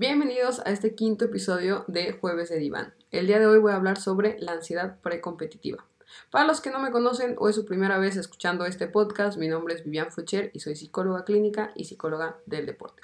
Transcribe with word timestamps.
Bienvenidos 0.00 0.60
a 0.60 0.70
este 0.70 0.94
quinto 0.94 1.24
episodio 1.24 1.84
de 1.88 2.12
Jueves 2.12 2.50
de 2.50 2.58
Diván. 2.60 2.94
El 3.10 3.26
día 3.26 3.40
de 3.40 3.48
hoy 3.48 3.58
voy 3.58 3.72
a 3.72 3.74
hablar 3.74 3.98
sobre 3.98 4.38
la 4.38 4.52
ansiedad 4.52 5.00
precompetitiva. 5.00 5.84
Para 6.30 6.46
los 6.46 6.60
que 6.60 6.70
no 6.70 6.78
me 6.78 6.92
conocen 6.92 7.34
o 7.36 7.48
es 7.48 7.56
su 7.56 7.64
primera 7.64 7.98
vez 7.98 8.16
escuchando 8.16 8.64
este 8.64 8.86
podcast, 8.86 9.38
mi 9.38 9.48
nombre 9.48 9.74
es 9.74 9.82
Vivian 9.82 10.12
Fucher 10.12 10.52
y 10.54 10.60
soy 10.60 10.76
psicóloga 10.76 11.24
clínica 11.24 11.72
y 11.74 11.86
psicóloga 11.86 12.38
del 12.46 12.64
deporte. 12.64 13.02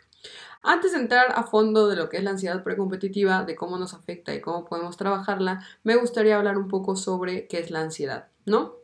Antes 0.63 0.93
de 0.93 0.99
entrar 0.99 1.33
a 1.35 1.43
fondo 1.43 1.89
de 1.89 1.97
lo 1.97 2.09
que 2.09 2.19
es 2.19 2.23
la 2.23 2.31
ansiedad 2.31 2.63
precompetitiva, 2.63 3.43
de 3.43 3.57
cómo 3.57 3.77
nos 3.77 3.93
afecta 3.93 4.33
y 4.33 4.41
cómo 4.41 4.65
podemos 4.65 4.97
trabajarla, 4.97 5.67
me 5.83 5.97
gustaría 5.97 6.37
hablar 6.37 6.59
un 6.59 6.69
poco 6.69 6.95
sobre 6.95 7.49
qué 7.49 7.59
es 7.59 7.73
la 7.73 7.81
ansiedad, 7.81 8.29
¿no? 8.47 8.84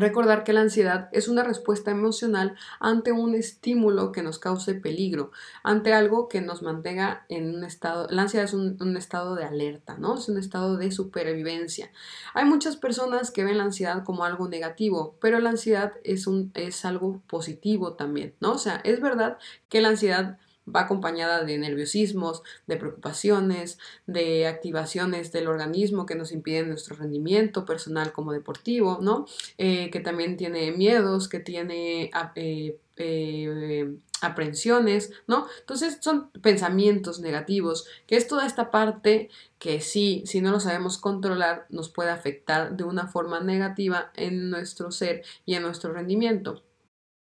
Recordar 0.00 0.44
que 0.44 0.52
la 0.52 0.60
ansiedad 0.60 1.08
es 1.12 1.28
una 1.28 1.42
respuesta 1.42 1.90
emocional 1.90 2.56
ante 2.80 3.12
un 3.12 3.34
estímulo 3.34 4.12
que 4.12 4.22
nos 4.22 4.38
cause 4.38 4.74
peligro, 4.74 5.32
ante 5.62 5.92
algo 5.92 6.28
que 6.28 6.40
nos 6.40 6.62
mantenga 6.62 7.24
en 7.28 7.54
un 7.54 7.64
estado, 7.64 8.06
la 8.10 8.22
ansiedad 8.22 8.44
es 8.44 8.54
un, 8.54 8.96
estado 8.96 9.34
de 9.34 9.44
alerta, 9.44 9.96
¿no? 9.98 10.16
Es 10.16 10.28
un 10.28 10.38
estado 10.38 10.76
de 10.76 10.92
supervivencia. 10.92 11.90
Hay 12.34 12.44
muchas 12.44 12.76
personas 12.76 13.30
que 13.30 13.44
ven 13.44 13.58
la 13.58 13.64
ansiedad 13.64 14.04
como 14.04 14.24
algo 14.24 14.48
negativo, 14.48 15.16
pero 15.20 15.38
la 15.40 15.50
ansiedad 15.50 15.92
es, 16.04 16.26
un, 16.26 16.50
es 16.54 16.84
algo 16.84 17.22
positivo 17.26 17.94
también, 17.94 18.34
¿no? 18.40 18.52
O 18.52 18.58
sea, 18.58 18.80
es 18.84 19.00
verdad 19.00 19.38
que 19.68 19.80
la 19.80 19.88
ansiedad 19.88 20.38
va 20.66 20.82
acompañada 20.82 21.44
de 21.44 21.58
nerviosismos, 21.58 22.42
de 22.66 22.76
preocupaciones, 22.76 23.78
de 24.06 24.46
activaciones 24.46 25.32
del 25.32 25.48
organismo 25.48 26.06
que 26.06 26.14
nos 26.14 26.32
impiden 26.32 26.68
nuestro 26.68 26.96
rendimiento 26.96 27.64
personal 27.64 28.12
como 28.12 28.32
deportivo, 28.32 28.98
¿no? 29.00 29.26
Eh, 29.58 29.90
que 29.90 30.00
también 30.00 30.36
tiene 30.36 30.72
miedos, 30.72 31.28
que 31.28 31.40
tiene 31.40 32.10
eh, 32.36 32.78
eh, 32.96 33.96
aprensiones, 34.20 35.12
¿no? 35.26 35.46
Entonces 35.60 35.98
son 36.00 36.30
pensamientos 36.30 37.20
negativos, 37.20 37.86
que 38.06 38.16
es 38.16 38.28
toda 38.28 38.46
esta 38.46 38.70
parte 38.70 39.30
que 39.58 39.80
sí, 39.80 40.22
si 40.26 40.40
no 40.40 40.52
lo 40.52 40.60
sabemos 40.60 40.98
controlar, 40.98 41.66
nos 41.70 41.88
puede 41.88 42.10
afectar 42.10 42.76
de 42.76 42.84
una 42.84 43.08
forma 43.08 43.40
negativa 43.40 44.12
en 44.14 44.50
nuestro 44.50 44.92
ser 44.92 45.22
y 45.44 45.54
en 45.54 45.62
nuestro 45.62 45.92
rendimiento. 45.92 46.62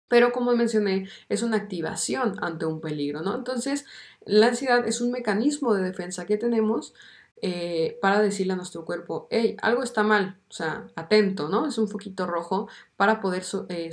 Pero 0.07 0.31
como 0.31 0.55
mencioné, 0.55 1.09
es 1.29 1.41
una 1.41 1.57
activación 1.57 2.35
ante 2.41 2.65
un 2.65 2.81
peligro, 2.81 3.21
¿no? 3.21 3.35
Entonces, 3.35 3.85
la 4.25 4.47
ansiedad 4.47 4.87
es 4.87 5.01
un 5.01 5.11
mecanismo 5.11 5.73
de 5.73 5.83
defensa 5.83 6.25
que 6.25 6.37
tenemos 6.37 6.93
eh, 7.41 7.99
para 8.01 8.21
decirle 8.21 8.53
a 8.53 8.55
nuestro 8.55 8.85
cuerpo, 8.85 9.27
hey, 9.29 9.57
algo 9.61 9.83
está 9.83 10.03
mal, 10.03 10.39
o 10.49 10.53
sea, 10.53 10.87
atento, 10.95 11.49
¿no? 11.49 11.67
Es 11.67 11.77
un 11.77 11.89
foquito 11.89 12.25
rojo 12.25 12.69
para 12.95 13.19
poder 13.19 13.43
eh, 13.69 13.91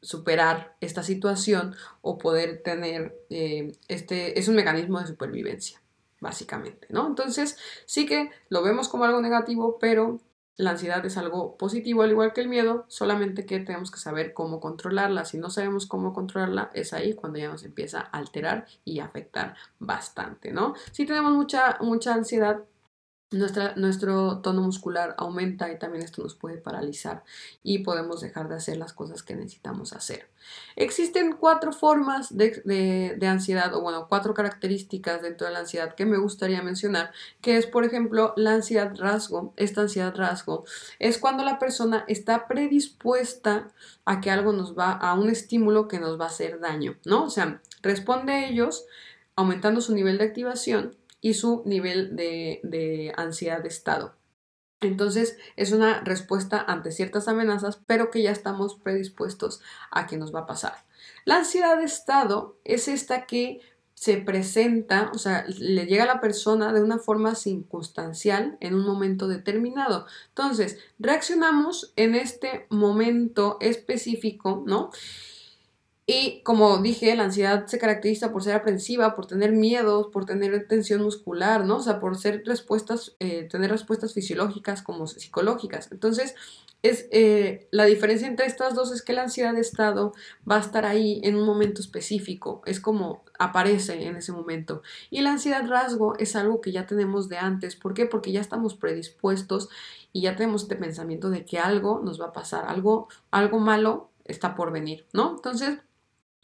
superar 0.00 0.76
esta 0.80 1.02
situación 1.02 1.74
o 2.02 2.18
poder 2.18 2.62
tener, 2.62 3.18
eh, 3.30 3.72
este, 3.88 4.38
es 4.38 4.48
un 4.48 4.54
mecanismo 4.54 5.00
de 5.00 5.06
supervivencia, 5.06 5.80
básicamente, 6.20 6.86
¿no? 6.90 7.06
Entonces, 7.06 7.56
sí 7.86 8.06
que 8.06 8.30
lo 8.48 8.62
vemos 8.62 8.88
como 8.88 9.04
algo 9.04 9.20
negativo, 9.20 9.78
pero 9.80 10.20
la 10.56 10.70
ansiedad 10.70 11.04
es 11.04 11.16
algo 11.16 11.56
positivo 11.56 12.02
al 12.02 12.10
igual 12.10 12.32
que 12.32 12.40
el 12.40 12.48
miedo, 12.48 12.84
solamente 12.88 13.44
que 13.44 13.60
tenemos 13.60 13.90
que 13.90 13.98
saber 13.98 14.32
cómo 14.34 14.60
controlarla. 14.60 15.24
Si 15.24 15.38
no 15.38 15.50
sabemos 15.50 15.86
cómo 15.86 16.12
controlarla, 16.12 16.70
es 16.74 16.92
ahí 16.92 17.14
cuando 17.14 17.38
ya 17.38 17.48
nos 17.48 17.64
empieza 17.64 18.00
a 18.00 18.18
alterar 18.18 18.66
y 18.84 19.00
afectar 19.00 19.56
bastante, 19.78 20.52
¿no? 20.52 20.74
Si 20.92 21.06
tenemos 21.06 21.32
mucha, 21.32 21.78
mucha 21.80 22.14
ansiedad, 22.14 22.62
nuestro 23.30 24.38
tono 24.38 24.62
muscular 24.62 25.14
aumenta 25.18 25.72
y 25.72 25.78
también 25.78 26.04
esto 26.04 26.22
nos 26.22 26.34
puede 26.34 26.58
paralizar 26.58 27.24
y 27.62 27.78
podemos 27.80 28.20
dejar 28.20 28.48
de 28.48 28.56
hacer 28.56 28.76
las 28.76 28.92
cosas 28.92 29.22
que 29.22 29.34
necesitamos 29.34 29.92
hacer. 29.92 30.28
Existen 30.76 31.36
cuatro 31.36 31.72
formas 31.72 32.36
de, 32.36 33.18
ansiedad 33.26 33.74
o 33.74 33.80
bueno, 33.80 34.06
cuatro 34.08 34.34
características 34.34 35.22
dentro 35.22 35.46
de 35.46 35.52
la 35.52 35.60
ansiedad 35.60 35.94
que 35.94 36.06
me 36.06 36.18
gustaría 36.18 36.62
mencionar, 36.62 37.12
que 37.40 37.56
es 37.56 37.66
por 37.66 37.84
ejemplo 37.84 38.34
la 38.36 38.54
ansiedad 38.54 38.94
rasgo. 38.96 39.52
Esta 39.56 39.80
ansiedad 39.80 40.14
rasgo 40.14 40.64
es 40.98 41.18
cuando 41.18 41.44
la 41.44 41.58
persona 41.58 42.04
está 42.08 42.46
predispuesta 42.46 43.68
a 44.04 44.20
que 44.20 44.30
algo 44.30 44.52
nos 44.52 44.78
va, 44.78 44.92
a 44.92 45.14
un 45.14 45.28
estímulo 45.28 45.88
que 45.88 45.98
nos 45.98 46.20
va 46.20 46.26
a 46.26 46.28
hacer 46.28 46.60
daño, 46.60 46.96
¿no? 47.04 47.24
O 47.24 47.30
sea, 47.30 47.60
responde 47.82 48.32
a 48.32 48.46
ellos 48.46 48.86
aumentando 49.36 49.80
su 49.80 49.94
nivel 49.94 50.18
de 50.18 50.24
activación 50.24 50.96
y 51.24 51.32
su 51.32 51.62
nivel 51.64 52.16
de, 52.16 53.14
ansiedad 53.16 53.62
de 53.62 53.68
estado. 53.68 54.14
Entonces 54.82 55.38
es 55.56 55.72
una 55.72 56.02
respuesta 56.04 56.62
ante 56.68 56.92
ciertas 56.92 57.28
amenazas, 57.28 57.80
pero 57.86 58.10
que 58.10 58.20
ya 58.20 58.30
estamos 58.30 58.74
predispuestos 58.74 59.62
a 59.90 60.06
que 60.06 60.18
nos 60.18 60.34
va 60.34 60.40
a 60.40 60.46
pasar. 60.46 60.84
La 61.24 61.38
ansiedad 61.38 61.78
de 61.78 61.84
estado 61.84 62.58
es 62.64 62.88
esta 62.88 63.24
que 63.24 63.62
se 63.94 64.18
presenta, 64.18 65.10
o 65.14 65.18
sea, 65.18 65.46
le 65.48 65.86
llega 65.86 66.04
a 66.04 66.08
la 66.08 66.20
persona 66.20 66.74
de 66.74 66.82
una 66.82 66.98
forma 66.98 67.34
circunstancial 67.34 68.58
en 68.60 68.74
un 68.74 68.84
momento 68.84 69.26
determinado. 69.26 70.06
Entonces, 70.28 70.78
reaccionamos 70.98 71.94
en 71.96 72.16
este 72.16 72.66
momento 72.68 73.56
específico, 73.62 74.62
¿no? 74.66 74.90
Y 76.06 76.42
como 76.42 76.78
dije, 76.78 77.16
la 77.16 77.24
ansiedad 77.24 77.66
se 77.66 77.78
caracteriza 77.78 78.30
por 78.30 78.42
ser 78.42 78.54
aprensiva, 78.54 79.14
por 79.14 79.26
tener 79.26 79.52
miedos, 79.52 80.08
por 80.08 80.26
tener 80.26 80.68
tensión 80.68 81.02
muscular, 81.02 81.64
¿no? 81.64 81.76
O 81.76 81.82
sea, 81.82 81.98
por 81.98 82.18
ser 82.18 82.42
respuestas, 82.44 83.16
eh, 83.20 83.48
tener 83.50 83.70
respuestas 83.70 84.12
fisiológicas 84.12 84.82
como 84.82 85.06
psicológicas. 85.06 85.90
Entonces, 85.92 86.34
es, 86.82 87.08
eh, 87.10 87.66
la 87.70 87.86
diferencia 87.86 88.28
entre 88.28 88.44
estas 88.44 88.74
dos 88.74 88.92
es 88.92 89.00
que 89.00 89.14
la 89.14 89.22
ansiedad 89.22 89.54
de 89.54 89.62
estado 89.62 90.12
va 90.48 90.56
a 90.56 90.60
estar 90.60 90.84
ahí 90.84 91.20
en 91.24 91.36
un 91.36 91.46
momento 91.46 91.80
específico, 91.80 92.60
es 92.66 92.80
como 92.80 93.24
aparece 93.38 94.04
en 94.06 94.16
ese 94.16 94.32
momento. 94.32 94.82
Y 95.08 95.22
la 95.22 95.32
ansiedad 95.32 95.66
rasgo 95.66 96.18
es 96.18 96.36
algo 96.36 96.60
que 96.60 96.72
ya 96.72 96.86
tenemos 96.86 97.30
de 97.30 97.38
antes. 97.38 97.76
¿Por 97.76 97.94
qué? 97.94 98.04
Porque 98.04 98.32
ya 98.32 98.42
estamos 98.42 98.74
predispuestos 98.74 99.70
y 100.12 100.20
ya 100.20 100.36
tenemos 100.36 100.64
este 100.64 100.76
pensamiento 100.76 101.30
de 101.30 101.46
que 101.46 101.58
algo 101.58 102.02
nos 102.04 102.20
va 102.20 102.26
a 102.26 102.32
pasar, 102.32 102.66
algo, 102.66 103.08
algo 103.30 103.58
malo 103.58 104.10
está 104.26 104.54
por 104.54 104.70
venir, 104.70 105.06
¿no? 105.14 105.36
Entonces, 105.36 105.78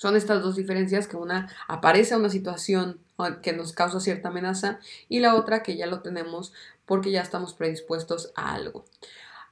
son 0.01 0.17
estas 0.17 0.43
dos 0.43 0.57
diferencias 0.57 1.07
que 1.07 1.19
una 1.19 1.53
aparece 1.69 2.15
a 2.15 2.17
una 2.17 2.31
situación 2.31 3.01
que 3.43 3.53
nos 3.53 3.75
causa 3.75 4.01
cierta 4.01 4.29
amenaza 4.29 4.79
y 5.11 5.21
la 5.21 5.35
otra 5.35 5.63
que 5.63 5.77
ya 5.77 5.87
lo 5.87 6.01
tenemos 6.01 6.55
porque 6.87 7.11
ya 7.11 7.21
estamos 7.21 7.53
predispuestos 7.53 8.33
a 8.35 8.55
algo. 8.55 8.87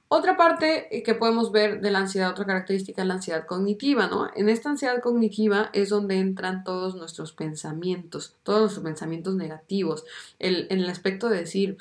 Otra 0.09 0.39
parte 0.39 0.97
eh, 0.97 1.03
que 1.03 1.15
podemos 1.15 1.53
ver 1.53 1.83
de 1.83 1.91
la 1.91 1.99
ansiedad, 1.99 2.31
otra 2.31 2.47
característica 2.47 3.03
es 3.03 3.09
la 3.09 3.15
ansiedad 3.15 3.45
cognitiva, 3.45 4.07
¿no? 4.07 4.31
En 4.35 4.49
esta 4.49 4.71
ansiedad 4.71 5.03
cognitiva 5.03 5.69
es 5.75 5.91
donde 5.91 6.19
entran 6.19 6.65
todos 6.65 6.95
nuestros 6.95 7.35
pensamientos, 7.35 8.35
todos 8.43 8.61
nuestros 8.61 8.85
pensamientos 8.85 9.35
negativos, 9.35 10.07
el, 10.39 10.67
en 10.71 10.79
el 10.79 10.89
aspecto 10.89 11.29
de 11.29 11.41
decir, 11.41 11.77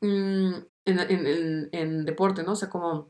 mm, 0.00 0.54
en, 0.86 1.68
en, 1.70 2.04
deporte, 2.04 2.42
¿no? 2.42 2.52
O 2.52 2.56
sea, 2.56 2.68
como 2.68 3.06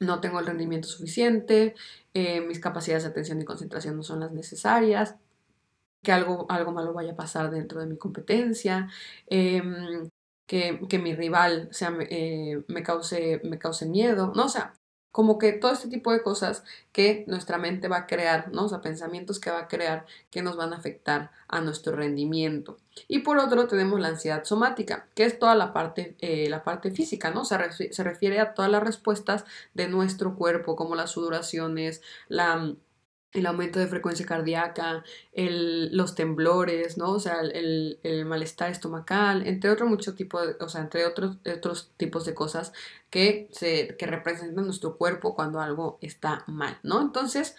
no 0.00 0.20
tengo 0.20 0.40
el 0.40 0.46
rendimiento 0.46 0.88
suficiente, 0.88 1.74
eh, 2.14 2.40
mis 2.40 2.60
capacidades 2.60 3.04
de 3.04 3.10
atención 3.10 3.40
y 3.40 3.44
concentración 3.44 3.96
no 3.96 4.02
son 4.02 4.20
las 4.20 4.32
necesarias, 4.32 5.16
que 6.02 6.12
algo, 6.12 6.46
algo 6.50 6.72
malo 6.72 6.92
vaya 6.92 7.12
a 7.12 7.16
pasar 7.16 7.50
dentro 7.50 7.80
de 7.80 7.86
mi 7.86 7.96
competencia, 7.98 8.88
em, 9.26 10.08
que, 10.46 10.80
que, 10.88 10.98
mi 10.98 11.14
rival 11.14 11.68
sea, 11.72 11.96
eh, 12.10 12.62
me, 12.68 12.82
cause, 12.82 13.40
me 13.44 13.58
cause 13.58 13.86
miedo, 13.86 14.32
¿no? 14.34 14.46
O 14.46 14.48
sea, 14.48 14.74
como 15.12 15.38
que 15.38 15.52
todo 15.52 15.72
este 15.72 15.88
tipo 15.88 16.12
de 16.12 16.22
cosas 16.22 16.64
que 16.92 17.24
nuestra 17.26 17.58
mente 17.58 17.88
va 17.88 17.98
a 17.98 18.06
crear, 18.06 18.52
¿no? 18.52 18.64
O 18.64 18.68
sea, 18.68 18.80
pensamientos 18.80 19.40
que 19.40 19.50
va 19.50 19.60
a 19.60 19.68
crear 19.68 20.06
que 20.30 20.42
nos 20.42 20.56
van 20.56 20.72
a 20.72 20.76
afectar 20.76 21.30
a 21.48 21.60
nuestro 21.60 21.96
rendimiento. 21.96 22.78
Y 23.08 23.20
por 23.20 23.38
otro 23.38 23.66
tenemos 23.66 24.00
la 24.00 24.08
ansiedad 24.08 24.44
somática, 24.44 25.06
que 25.14 25.24
es 25.24 25.38
toda 25.38 25.54
la 25.54 25.72
parte, 25.72 26.16
eh, 26.20 26.48
la 26.48 26.64
parte 26.64 26.90
física, 26.90 27.30
¿no? 27.30 27.44
Se, 27.44 27.92
se 27.92 28.04
refiere 28.04 28.40
a 28.40 28.54
todas 28.54 28.70
las 28.70 28.82
respuestas 28.82 29.44
de 29.74 29.88
nuestro 29.88 30.36
cuerpo, 30.36 30.76
como 30.76 30.94
las 30.94 31.10
sudoraciones, 31.12 32.02
la 32.28 32.74
el 33.38 33.46
aumento 33.46 33.78
de 33.78 33.86
frecuencia 33.86 34.26
cardíaca, 34.26 35.04
el, 35.32 35.96
los 35.96 36.14
temblores, 36.14 36.98
¿no? 36.98 37.12
O 37.12 37.20
sea, 37.20 37.40
el, 37.40 37.98
el 38.02 38.24
malestar 38.24 38.70
estomacal, 38.70 39.46
entre 39.46 39.70
otro 39.70 39.86
mucho 39.86 40.14
tipo 40.14 40.40
de, 40.40 40.56
o 40.60 40.68
sea, 40.68 40.82
entre 40.82 41.06
otros, 41.06 41.36
otros 41.56 41.90
tipos 41.96 42.24
de 42.24 42.34
cosas 42.34 42.72
que, 43.10 43.48
se, 43.52 43.96
que 43.96 44.06
representan 44.06 44.64
nuestro 44.64 44.96
cuerpo 44.96 45.34
cuando 45.34 45.60
algo 45.60 45.98
está 46.00 46.44
mal, 46.46 46.78
¿no? 46.82 47.00
Entonces, 47.00 47.56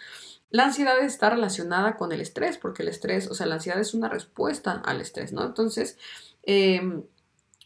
la 0.52 0.66
ansiedad 0.66 1.00
está 1.00 1.30
relacionada 1.30 1.96
con 1.96 2.12
el 2.12 2.22
estrés, 2.22 2.58
porque 2.58 2.84
el 2.84 2.90
estrés, 2.90 3.28
o 3.30 3.34
sea, 3.34 3.46
la 3.46 3.56
ansiedad 3.56 3.80
es 3.80 3.94
una 3.94 4.10
respuesta 4.10 4.82
al 4.86 5.02
estrés, 5.02 5.32
¿no? 5.32 5.46
Entonces, 5.46 5.98
eh, 6.44 7.04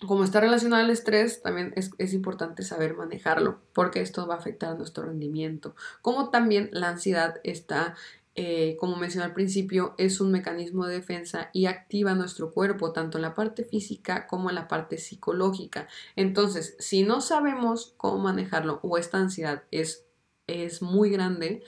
como 0.08 0.24
está 0.24 0.40
relacionado 0.40 0.84
al 0.84 0.90
estrés, 0.90 1.42
también 1.42 1.74
es, 1.76 2.14
importante 2.14 2.64
saber 2.64 2.96
manejarlo, 2.96 3.62
porque 3.74 4.02
esto 4.02 4.28
va 4.28 4.36
a 4.36 4.38
afectar 4.38 4.72
a 4.72 4.76
nuestro 4.76 5.06
rendimiento. 5.06 5.76
Como 6.02 6.30
también 6.30 6.70
la 6.72 6.90
ansiedad 6.90 7.36
está, 7.44 7.96
eh, 8.36 8.78
como 8.80 8.96
mencioné 8.96 9.26
al 9.26 9.34
principio, 9.34 9.96
es 9.98 10.22
un 10.22 10.32
mecanismo 10.32 10.86
de 10.86 10.96
defensa 10.96 11.50
y 11.54 11.66
activa 11.66 12.16
nuestro 12.16 12.52
cuerpo, 12.52 12.92
tanto 12.92 13.18
en 13.18 13.24
la 13.24 13.36
parte 13.36 13.64
física 13.64 14.28
como 14.28 14.50
en 14.50 14.56
la 14.56 14.68
parte 14.68 14.98
psicológica. 14.98 15.88
Entonces, 16.16 16.76
si 16.80 17.04
no 17.04 17.22
sabemos 17.22 17.94
cómo 17.98 18.20
manejarlo 18.20 18.80
o 18.84 18.98
esta 18.98 19.18
ansiedad 19.18 19.64
es, 19.72 20.06
es 20.48 20.82
muy 20.82 21.10
grande, 21.10 21.64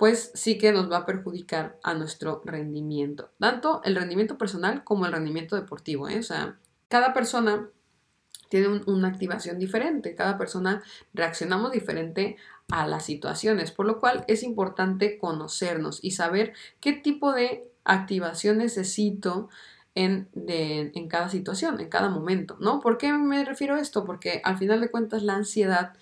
pues 0.00 0.32
sí 0.34 0.56
que 0.56 0.72
nos 0.72 0.90
va 0.90 0.98
a 0.98 1.06
perjudicar 1.06 1.78
a 1.82 1.92
nuestro 1.92 2.40
rendimiento, 2.42 3.32
tanto 3.38 3.82
el 3.84 3.94
rendimiento 3.94 4.38
personal 4.38 4.82
como 4.82 5.04
el 5.04 5.12
rendimiento 5.12 5.56
deportivo. 5.56 6.08
¿eh? 6.08 6.18
O 6.18 6.22
sea, 6.22 6.58
cada 6.90 7.14
persona 7.14 7.70
tiene 8.50 8.82
una 8.86 9.08
activación 9.08 9.60
diferente, 9.60 10.16
cada 10.16 10.36
persona 10.36 10.82
reaccionamos 11.14 11.70
diferente 11.70 12.36
a 12.68 12.86
las 12.86 13.04
situaciones, 13.04 13.70
por 13.70 13.86
lo 13.86 14.00
cual 14.00 14.24
es 14.26 14.42
importante 14.42 15.16
conocernos 15.16 16.00
y 16.02 16.10
saber 16.10 16.52
qué 16.80 16.92
tipo 16.92 17.32
de 17.32 17.64
activación 17.84 18.58
necesito 18.58 19.48
en, 19.94 20.28
en, 20.34 21.08
cada 21.08 21.28
situación, 21.28 21.80
en 21.80 21.88
cada 21.88 22.08
momento, 22.08 22.56
¿no? 22.60 22.80
¿Por 22.80 22.98
qué 22.98 23.12
me 23.12 23.44
refiero 23.44 23.76
a 23.76 23.80
esto? 23.80 24.04
Porque 24.04 24.40
al 24.44 24.58
final 24.58 24.80
de 24.80 24.90
cuentas 24.90 25.22
la 25.22 25.36
ansiedad 25.36 25.94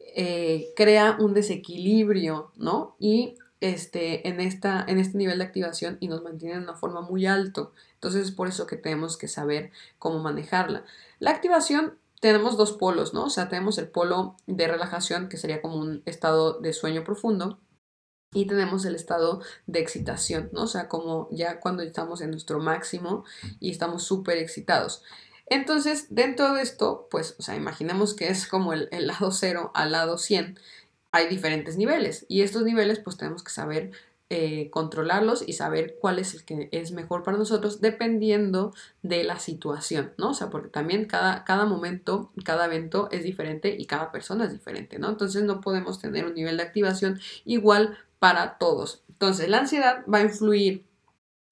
eh, 0.00 0.72
crea 0.74 1.16
un 1.20 1.34
desequilibrio, 1.34 2.50
¿no? 2.56 2.96
Y 2.98 3.36
este, 3.62 4.28
en, 4.28 4.40
esta, 4.40 4.84
en 4.86 4.98
este 4.98 5.16
nivel 5.16 5.38
de 5.38 5.44
activación 5.44 5.96
y 6.00 6.08
nos 6.08 6.22
mantiene 6.22 6.56
en 6.56 6.64
una 6.64 6.74
forma 6.74 7.00
muy 7.00 7.26
alto. 7.26 7.72
Entonces 7.94 8.24
es 8.24 8.30
por 8.32 8.48
eso 8.48 8.66
que 8.66 8.76
tenemos 8.76 9.16
que 9.16 9.28
saber 9.28 9.70
cómo 9.98 10.18
manejarla. 10.18 10.84
La 11.18 11.30
activación 11.30 11.98
tenemos 12.20 12.56
dos 12.56 12.72
polos, 12.72 13.14
¿no? 13.14 13.24
O 13.24 13.30
sea, 13.30 13.48
tenemos 13.48 13.78
el 13.78 13.88
polo 13.88 14.36
de 14.46 14.68
relajación, 14.68 15.28
que 15.28 15.36
sería 15.36 15.60
como 15.60 15.76
un 15.76 16.02
estado 16.06 16.60
de 16.60 16.72
sueño 16.72 17.04
profundo, 17.04 17.58
y 18.32 18.46
tenemos 18.46 18.84
el 18.84 18.94
estado 18.94 19.42
de 19.66 19.80
excitación, 19.80 20.48
¿no? 20.52 20.62
O 20.62 20.66
sea, 20.66 20.88
como 20.88 21.28
ya 21.30 21.60
cuando 21.60 21.82
estamos 21.82 22.20
en 22.20 22.30
nuestro 22.30 22.60
máximo 22.60 23.24
y 23.60 23.70
estamos 23.70 24.04
súper 24.04 24.38
excitados. 24.38 25.02
Entonces, 25.46 26.06
dentro 26.10 26.54
de 26.54 26.62
esto, 26.62 27.08
pues, 27.10 27.36
o 27.38 27.42
sea, 27.42 27.56
imaginemos 27.56 28.14
que 28.14 28.28
es 28.28 28.46
como 28.46 28.72
el, 28.72 28.88
el 28.90 29.08
lado 29.08 29.30
0 29.30 29.70
al 29.74 29.92
lado 29.92 30.16
100. 30.16 30.58
Hay 31.12 31.28
diferentes 31.28 31.76
niveles 31.76 32.26
y 32.28 32.42
estos 32.42 32.62
niveles, 32.64 32.98
pues, 32.98 33.16
tenemos 33.16 33.44
que 33.44 33.52
saber 33.52 33.92
eh, 34.34 34.70
controlarlos 34.70 35.46
y 35.46 35.52
saber 35.52 35.98
cuál 36.00 36.18
es 36.18 36.32
el 36.32 36.44
que 36.46 36.70
es 36.72 36.92
mejor 36.92 37.22
para 37.22 37.36
nosotros 37.36 37.82
dependiendo 37.82 38.72
de 39.02 39.24
la 39.24 39.38
situación, 39.38 40.14
¿no? 40.16 40.30
O 40.30 40.34
sea, 40.34 40.48
porque 40.48 40.70
también 40.70 41.04
cada, 41.04 41.44
cada 41.44 41.66
momento, 41.66 42.32
cada 42.42 42.64
evento 42.64 43.10
es 43.10 43.24
diferente 43.24 43.76
y 43.78 43.84
cada 43.84 44.10
persona 44.10 44.46
es 44.46 44.52
diferente, 44.52 44.98
¿no? 44.98 45.10
Entonces 45.10 45.42
no 45.42 45.60
podemos 45.60 46.00
tener 46.00 46.24
un 46.24 46.32
nivel 46.32 46.56
de 46.56 46.62
activación 46.62 47.20
igual 47.44 47.98
para 48.18 48.56
todos. 48.56 49.02
Entonces 49.10 49.50
la 49.50 49.58
ansiedad 49.58 50.02
va 50.10 50.18
a 50.18 50.22
influir 50.22 50.86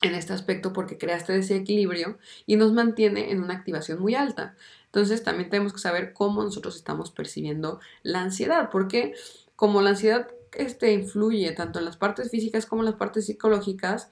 en 0.01 0.15
este 0.15 0.33
aspecto 0.33 0.73
porque 0.73 0.97
crea 0.97 1.17
este 1.17 1.35
desequilibrio 1.35 2.17
y 2.47 2.57
nos 2.57 2.73
mantiene 2.73 3.31
en 3.31 3.43
una 3.43 3.55
activación 3.55 4.01
muy 4.01 4.15
alta. 4.15 4.55
Entonces 4.87 5.23
también 5.23 5.51
tenemos 5.51 5.75
que 5.75 5.81
saber 5.81 6.15
cómo 6.15 6.43
nosotros 6.43 6.77
estamos 6.77 7.11
percibiendo 7.11 7.79
la 8.03 8.23
ansiedad, 8.23 8.71
porque 8.71 9.15
como 9.61 9.83
la 9.83 9.91
ansiedad 9.91 10.27
este, 10.53 10.95
influye 10.95 11.53
tanto 11.53 11.81
en 11.81 11.85
las 11.85 11.99
partes 11.99 12.31
físicas 12.31 12.65
como 12.65 12.81
en 12.81 12.87
las 12.87 12.95
partes 12.95 13.27
psicológicas, 13.27 14.11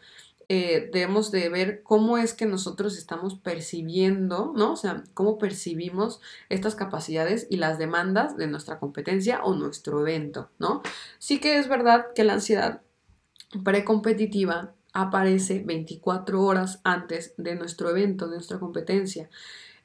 eh, 0.50 0.90
debemos 0.92 1.30
de 1.30 1.48
ver 1.48 1.82
cómo 1.82 2.18
es 2.18 2.34
que 2.34 2.44
nosotros 2.44 2.98
estamos 2.98 3.34
percibiendo, 3.36 4.52
¿no? 4.54 4.72
O 4.72 4.76
sea, 4.76 5.04
cómo 5.14 5.38
percibimos 5.38 6.20
estas 6.50 6.74
capacidades 6.74 7.46
y 7.48 7.56
las 7.56 7.78
demandas 7.78 8.36
de 8.36 8.46
nuestra 8.46 8.78
competencia 8.78 9.42
o 9.42 9.54
nuestro 9.54 10.06
evento, 10.06 10.50
¿no? 10.58 10.82
Sí 11.18 11.40
que 11.40 11.58
es 11.58 11.66
verdad 11.66 12.08
que 12.14 12.24
la 12.24 12.34
ansiedad 12.34 12.82
precompetitiva 13.64 14.74
aparece 14.92 15.62
24 15.64 16.42
horas 16.42 16.82
antes 16.84 17.32
de 17.38 17.54
nuestro 17.54 17.88
evento, 17.88 18.28
de 18.28 18.34
nuestra 18.36 18.58
competencia. 18.58 19.30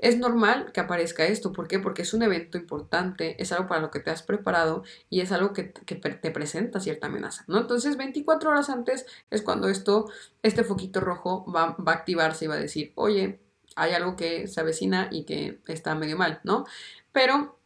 Es 0.04 0.18
normal 0.18 0.74
que 0.74 0.82
aparezca 0.82 1.26
esto, 1.26 1.54
¿por 1.54 1.70
qué? 1.70 1.80
Porque 1.80 2.02
es 2.02 2.14
un 2.14 2.24
evento 2.24 2.58
importante, 2.58 3.42
es 3.42 3.54
algo 3.54 3.70
para 3.70 3.80
lo 3.80 3.90
que 3.90 4.02
te 4.02 4.12
has 4.12 4.22
preparado 4.22 4.84
y 5.10 5.22
es 5.22 5.32
algo 5.32 5.54
que, 5.54 5.64
te 5.64 6.30
presenta 6.32 6.82
cierta 6.82 7.08
amenaza, 7.08 7.46
¿no? 7.48 7.62
Entonces, 7.62 7.96
24 7.96 8.50
horas 8.50 8.70
antes 8.70 9.06
es 9.32 9.42
cuando 9.42 9.70
esto, 9.70 10.12
este 10.42 10.66
foquito 10.66 11.00
rojo 11.00 11.50
va, 11.50 11.78
va 11.78 11.94
a 11.94 11.96
activarse 11.96 12.44
y 12.44 12.48
va 12.50 12.56
a 12.56 12.58
decir, 12.58 12.92
oye, 12.96 13.40
hay 13.78 13.94
algo 13.94 14.18
que 14.18 14.48
se 14.50 14.60
avecina 14.60 15.08
y 15.10 15.24
que 15.24 15.62
está 15.68 15.96
medio 15.96 16.18
mal, 16.18 16.42
¿no? 16.44 16.66
Pero 17.14 17.58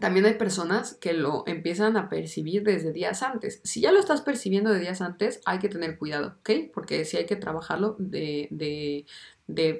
también 0.00 0.26
hay 0.26 0.34
personas 0.34 0.94
que 0.94 1.12
lo 1.12 1.44
empiezan 1.46 1.96
a 1.96 2.08
percibir 2.08 2.62
desde 2.62 2.92
días 2.92 3.22
antes. 3.22 3.60
Si 3.64 3.80
ya 3.80 3.92
lo 3.92 3.98
estás 3.98 4.20
percibiendo 4.20 4.72
de 4.72 4.80
días 4.80 5.00
antes, 5.00 5.40
hay 5.44 5.58
que 5.58 5.68
tener 5.68 5.98
cuidado, 5.98 6.36
¿ok? 6.40 6.50
Porque 6.72 7.04
sí 7.04 7.16
hay 7.16 7.26
que 7.26 7.36
trabajarlo 7.36 7.96
de, 7.98 8.48
de, 8.50 9.06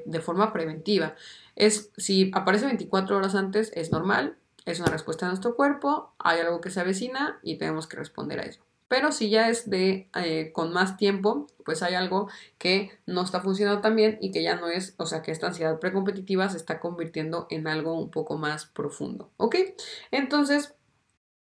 de, 0.07 0.21
forma 0.21 0.53
preventiva. 0.53 1.15
Es, 1.55 1.91
si 1.97 2.31
aparece 2.35 2.67
24 2.67 3.17
horas 3.17 3.35
antes, 3.35 3.73
es 3.75 3.93
normal, 3.93 4.37
es 4.65 4.81
una 4.81 4.91
respuesta 4.91 5.27
de 5.27 5.31
nuestro 5.31 5.55
cuerpo, 5.55 6.13
hay 6.19 6.41
algo 6.41 6.61
que 6.61 6.71
se 6.71 6.81
avecina 6.81 7.39
y 7.43 7.57
tenemos 7.59 7.87
que 7.87 7.97
responder 7.97 8.41
a 8.41 8.45
eso. 8.45 8.66
Pero 8.89 9.13
si 9.13 9.31
ya 9.31 9.49
es 9.49 9.69
de 9.69 10.09
eh, 10.15 10.53
con 10.53 10.73
más 10.73 10.97
tiempo, 10.97 11.49
pues 11.65 11.83
hay 11.83 11.95
algo 11.95 12.29
que 12.59 12.93
no 13.07 13.23
está 13.23 13.41
funcionando 13.41 13.81
tan 13.81 13.97
bien 13.97 14.19
y 14.21 14.31
que 14.31 14.43
ya 14.43 14.57
no 14.57 14.69
es, 14.69 14.95
o 14.99 15.07
sea, 15.07 15.23
que 15.23 15.33
esta 15.33 15.49
ansiedad 15.49 15.81
precompetitiva 15.81 16.49
se 16.49 16.57
está 16.57 16.79
convirtiendo 16.81 17.47
en 17.51 17.67
algo 17.67 17.95
un 17.95 18.11
poco 18.11 18.39
más 18.39 18.67
profundo. 18.67 19.31
¿Ok? 19.39 19.57
Entonces, 20.13 20.77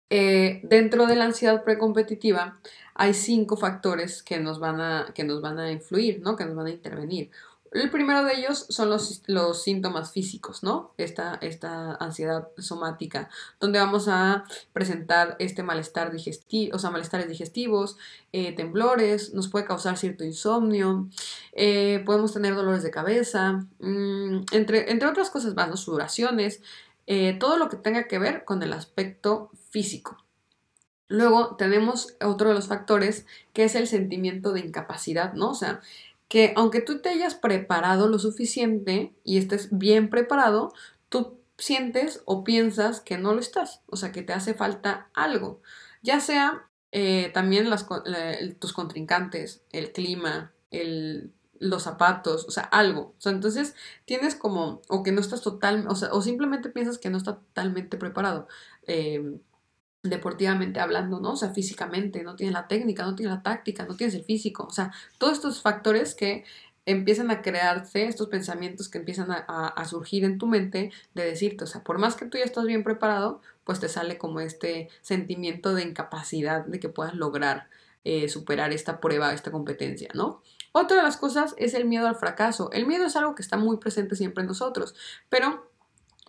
eh, 0.10 0.62
dentro 0.64 1.08
de 1.08 1.16
la 1.16 1.26
ansiedad 1.26 1.64
precompetitiva 1.64 2.60
hay 2.94 3.14
cinco 3.14 3.58
factores 3.58 4.22
que 4.22 4.40
nos 4.40 4.60
van 4.60 4.80
a, 4.80 5.12
que 5.16 5.24
nos 5.24 5.42
van 5.42 5.60
a 5.60 5.72
influir, 5.72 6.22
¿no? 6.22 6.36
Que 6.36 6.46
nos 6.46 6.56
van 6.56 6.68
a 6.68 6.72
intervenir. 6.72 7.32
El 7.74 7.90
primero 7.90 8.24
de 8.24 8.36
ellos 8.36 8.68
son 8.70 8.92
los, 8.92 9.24
los 9.26 9.64
síntomas 9.64 10.12
físicos, 10.12 10.62
¿no? 10.62 10.94
Esta, 10.98 11.40
esta, 11.42 11.96
ansiedad 11.96 12.50
somática, 12.60 13.30
donde 13.60 13.80
vamos 13.80 14.08
a 14.08 14.46
presentar 14.74 15.36
este 15.40 15.64
malestar 15.64 16.12
digestivo, 16.12 16.76
o 16.76 16.80
sea, 16.80 16.92
malestares 16.92 17.28
digestivos, 17.28 17.98
eh, 18.32 18.54
temblores, 18.54 19.34
nos 19.34 19.48
puede 19.48 19.66
causar 19.66 19.98
cierto 19.98 20.24
insomnio, 20.24 21.10
eh, 21.54 22.04
podemos 22.06 22.32
tener 22.32 22.54
dolores 22.54 22.84
de 22.84 22.92
cabeza, 22.92 23.66
mm, 23.80 24.46
entre, 24.52 24.92
entre 24.92 25.08
otras 25.08 25.32
cosas 25.32 25.56
más, 25.56 25.68
¿no? 25.68 25.76
Sudoraciones, 25.76 26.62
eh, 27.08 27.36
todo 27.40 27.58
lo 27.58 27.70
que 27.70 27.78
tenga 27.78 28.08
que 28.08 28.20
ver 28.20 28.46
con 28.46 28.62
el 28.62 28.74
aspecto 28.74 29.50
físico. 29.72 30.18
Luego 31.08 31.56
tenemos 31.58 32.16
otro 32.24 32.50
de 32.50 32.56
los 32.56 32.68
factores 32.68 33.26
que 33.54 33.66
es 33.66 33.76
el 33.76 33.88
sentimiento 33.88 34.54
de 34.54 34.62
incapacidad, 34.62 35.34
¿no? 35.34 35.52
O 35.52 35.56
sea, 35.56 35.82
que 36.34 36.52
aunque 36.56 36.82
tú 36.82 36.98
te 36.98 37.10
hayas 37.10 37.36
preparado 37.36 38.08
lo 38.08 38.18
suficiente 38.18 39.14
y 39.24 39.38
estés 39.38 39.68
bien 39.70 40.10
preparado, 40.10 40.74
tú 41.08 41.38
sientes 41.60 42.24
o 42.26 42.44
piensas 42.44 43.02
que 43.02 43.20
no 43.20 43.36
lo 43.36 43.40
estás, 43.40 43.82
o 43.86 43.98
sea, 43.98 44.12
que 44.12 44.24
te 44.24 44.34
hace 44.34 44.56
falta 44.56 45.12
algo, 45.14 45.62
ya 46.02 46.20
sea 46.20 46.68
eh, 46.92 47.30
también 47.36 47.70
tus 48.58 48.74
contrincantes, 48.74 49.62
el 49.72 49.92
clima, 49.92 50.54
el, 50.72 51.32
los 51.60 51.84
zapatos, 51.84 52.46
o 52.48 52.52
sea, 52.52 52.64
algo. 52.64 53.14
O 53.16 53.22
sea, 53.22 53.32
entonces 53.32 53.76
tienes 54.06 54.34
como, 54.34 54.82
o 54.90 55.04
que 55.04 55.12
no 55.12 55.22
estás 55.22 55.42
total, 55.42 55.86
o 55.88 55.94
sea, 55.94 56.12
o 56.14 56.24
simplemente 56.24 56.70
piensas 56.70 56.98
que 56.98 57.12
no 57.12 57.18
estás 57.20 57.36
totalmente 57.36 57.96
preparado. 57.96 58.48
Eh, 58.88 59.38
deportivamente 60.04 60.82
hablando, 60.82 61.20
¿no? 61.20 61.32
O 61.32 61.36
sea, 61.36 61.50
físicamente, 61.50 62.24
no 62.24 62.36
tienes 62.36 62.54
la 62.54 62.68
técnica, 62.68 63.04
no 63.04 63.16
tienes 63.16 63.36
la 63.36 63.42
táctica, 63.42 63.86
no 63.86 63.96
tienes 63.96 64.14
el 64.16 64.24
físico, 64.24 64.66
o 64.66 64.72
sea, 64.72 64.92
todos 65.18 65.34
estos 65.34 65.62
factores 65.62 66.14
que 66.14 66.44
empiezan 66.86 67.32
a 67.32 67.42
crearse, 67.42 68.06
estos 68.08 68.28
pensamientos 68.28 68.90
que 68.90 68.98
empiezan 68.98 69.32
a, 69.32 69.86
surgir 69.86 70.26
en 70.26 70.38
tu 70.38 70.48
mente 70.48 70.92
de 71.14 71.24
decirte, 71.24 71.64
o 71.64 71.68
sea, 71.68 71.82
por 71.84 71.98
más 71.98 72.16
que 72.16 72.26
tú 72.26 72.38
ya 72.38 72.44
estás 72.44 72.66
bien 72.66 72.84
preparado, 72.84 73.42
pues 73.64 73.80
te 73.80 73.88
sale 73.88 74.18
como 74.18 74.42
este 74.42 74.90
sentimiento 75.02 75.74
de 75.74 75.84
incapacidad 75.84 76.66
de 76.66 76.82
que 76.82 76.90
puedas 76.90 77.16
lograr 77.16 77.70
eh, 78.04 78.28
superar 78.28 78.74
esta 78.74 79.00
prueba, 79.00 79.34
esta 79.34 79.52
competencia, 79.52 80.10
¿no? 80.14 80.42
Otra 80.74 80.98
de 80.98 81.04
las 81.04 81.16
cosas 81.18 81.54
es 81.58 81.74
el 81.76 81.86
miedo 81.86 82.08
al 82.08 82.16
fracaso. 82.16 82.70
El 82.74 82.88
miedo 82.88 83.06
es 83.06 83.16
algo 83.16 83.36
que 83.36 83.44
está 83.44 83.58
muy 83.58 83.78
presente 83.78 84.16
siempre 84.16 84.42
en 84.42 84.48
nosotros, 84.48 84.96
pero 85.30 85.72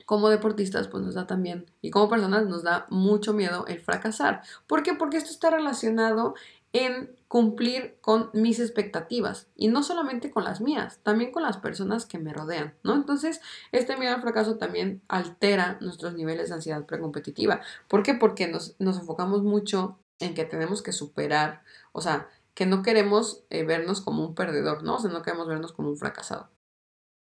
como 0.05 0.29
deportistas 0.29 0.89
pues 0.89 1.03
nos 1.03 1.15
da 1.15 1.27
también 1.27 1.67
y 1.81 1.91
como 1.91 2.09
personas 2.09 2.47
nos 2.47 2.63
da 2.63 2.87
mucho 2.91 3.33
miedo 3.33 3.67
el 3.67 3.81
fracasar. 3.81 4.43
¿Por 4.67 4.83
qué? 4.83 4.95
Porque 4.95 5.17
esto 5.17 5.31
está 5.31 5.51
relacionado 5.51 6.35
en 6.75 7.15
cumplir 7.29 7.97
con 8.01 8.31
mis 8.33 8.59
expectativas 8.59 9.47
y 9.55 9.69
no 9.69 9.85
solamente 9.85 10.33
con 10.33 10.43
las 10.43 10.61
mías, 10.61 10.99
también 11.05 11.31
con 11.31 11.45
las 11.45 11.57
personas 11.57 12.05
que 12.05 12.19
me 12.19 12.33
rodean, 12.33 12.75
¿no? 12.83 12.95
Entonces, 12.95 13.41
este 13.71 13.97
miedo 13.97 14.13
al 14.13 14.21
fracaso 14.21 14.57
también 14.57 15.01
altera 15.09 15.79
nuestros 15.81 16.15
niveles 16.15 16.49
de 16.49 16.57
ansiedad 16.57 16.85
precompetitiva. 16.85 17.61
¿Por 17.89 18.03
qué? 18.03 18.15
Porque 18.15 18.49
nos, 18.49 18.75
enfocamos 18.81 19.43
mucho 19.45 19.99
en 20.19 20.35
que 20.35 20.45
tenemos 20.45 20.83
que 20.83 20.93
superar, 20.93 21.63
o 21.93 22.01
sea, 22.01 22.29
que 22.55 22.67
no 22.67 22.83
queremos 22.83 23.45
eh, 23.51 23.65
vernos 23.65 24.01
como 24.01 24.25
un 24.25 24.35
perdedor, 24.35 24.83
¿no? 24.83 24.97
O 24.97 24.99
sea, 24.99 25.11
no 25.11 25.23
queremos 25.23 25.47
vernos 25.47 25.73
como 25.73 25.91
un 25.91 25.97
fracasado. 25.97 26.51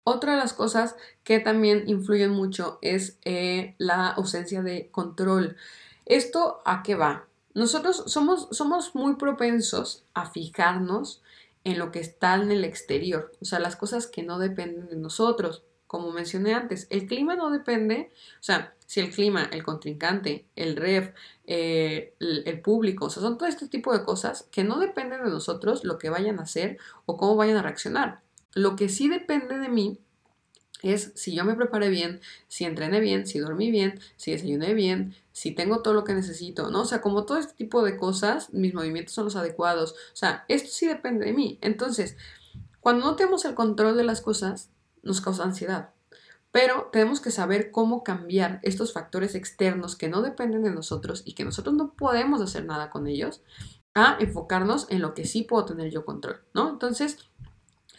Otra 0.04 0.32
de 0.32 0.38
las 0.38 0.52
cosas 0.52 0.96
que 1.24 1.40
también 1.40 1.84
influyen 1.86 2.30
mucho 2.30 2.78
es 2.82 3.18
eh, 3.24 3.74
la 3.78 4.08
ausencia 4.08 4.62
de 4.62 4.88
control. 4.90 5.56
¿Esto 6.06 6.62
a 6.64 6.82
qué 6.82 6.94
va? 6.94 7.26
Nosotros 7.54 8.04
somos, 8.06 8.48
somos 8.52 8.94
muy 8.94 9.16
propensos 9.16 10.04
a 10.14 10.30
fijarnos 10.30 11.22
en 11.64 11.78
lo 11.78 11.90
que 11.90 12.00
está 12.00 12.36
en 12.36 12.50
el 12.50 12.64
exterior, 12.64 13.32
o 13.40 13.44
sea, 13.44 13.58
las 13.58 13.76
cosas 13.76 14.06
que 14.06 14.22
no 14.22 14.38
dependen 14.38 14.88
de 14.88 14.96
nosotros. 14.96 15.62
Como 15.86 16.12
mencioné 16.12 16.54
antes, 16.54 16.86
el 16.90 17.06
clima 17.06 17.34
no 17.34 17.50
depende, 17.50 18.10
o 18.38 18.42
sea, 18.42 18.74
si 18.86 19.00
el 19.00 19.10
clima, 19.10 19.48
el 19.52 19.62
contrincante, 19.62 20.46
el 20.56 20.76
ref, 20.76 21.12
eh, 21.46 22.14
el, 22.18 22.60
público, 22.60 23.06
o 23.06 23.10
sea, 23.10 23.22
son 23.22 23.38
todo 23.38 23.48
este 23.48 23.68
tipo 23.68 23.92
de 23.92 24.04
cosas 24.04 24.48
que 24.50 24.64
no 24.64 24.78
dependen 24.78 25.24
de 25.24 25.30
nosotros 25.30 25.84
lo 25.84 25.98
que 25.98 26.10
vayan 26.10 26.38
a 26.38 26.42
hacer 26.42 26.78
o 27.06 27.16
cómo 27.16 27.36
vayan 27.36 27.56
a 27.56 27.62
reaccionar. 27.62 28.20
Lo 28.54 28.76
que 28.76 28.88
sí 28.88 29.08
depende 29.08 29.58
de 29.58 29.68
mí 29.68 29.98
es 30.82 31.12
si 31.14 31.34
yo 31.34 31.44
me 31.44 31.54
preparé 31.54 31.88
bien, 31.88 32.20
si 32.48 32.64
entrené 32.64 33.00
bien, 33.00 33.26
si 33.26 33.38
dormí 33.38 33.70
bien, 33.70 34.00
si 34.16 34.32
desayuné 34.32 34.74
bien, 34.74 35.14
si 35.32 35.52
tengo 35.52 35.82
todo 35.82 35.94
lo 35.94 36.04
que 36.04 36.14
necesito, 36.14 36.70
¿no? 36.70 36.82
O 36.82 36.84
sea, 36.84 37.00
como 37.00 37.24
todo 37.24 37.38
este 37.38 37.54
tipo 37.54 37.82
de 37.82 37.96
cosas, 37.96 38.52
mis 38.52 38.74
movimientos 38.74 39.14
son 39.14 39.24
los 39.24 39.36
adecuados. 39.36 39.92
O 39.92 40.16
sea, 40.16 40.44
esto 40.48 40.70
sí 40.70 40.86
depende 40.86 41.26
de 41.26 41.32
mí. 41.32 41.58
Entonces, 41.60 42.16
cuando 42.80 43.06
no 43.06 43.16
tenemos 43.16 43.44
el 43.44 43.54
control 43.54 43.96
de 43.96 44.04
las 44.04 44.20
cosas, 44.20 44.70
nos 45.02 45.20
causa 45.20 45.44
ansiedad. 45.44 45.90
Pero 46.52 46.88
tenemos 46.92 47.20
que 47.20 47.30
saber 47.30 47.70
cómo 47.70 48.02
cambiar 48.02 48.58
estos 48.62 48.92
factores 48.92 49.34
externos 49.34 49.94
que 49.94 50.08
no 50.08 50.20
dependen 50.20 50.64
de 50.64 50.72
nosotros 50.72 51.22
y 51.24 51.34
que 51.34 51.44
nosotros 51.44 51.74
no 51.74 51.92
podemos 51.92 52.40
hacer 52.40 52.64
nada 52.64 52.90
con 52.90 53.06
ellos, 53.06 53.40
a 53.94 54.16
enfocarnos 54.20 54.86
en 54.90 55.00
lo 55.00 55.14
que 55.14 55.26
sí 55.26 55.42
puedo 55.42 55.64
tener 55.64 55.90
yo 55.90 56.04
control, 56.04 56.40
¿no? 56.54 56.70
Entonces, 56.70 57.18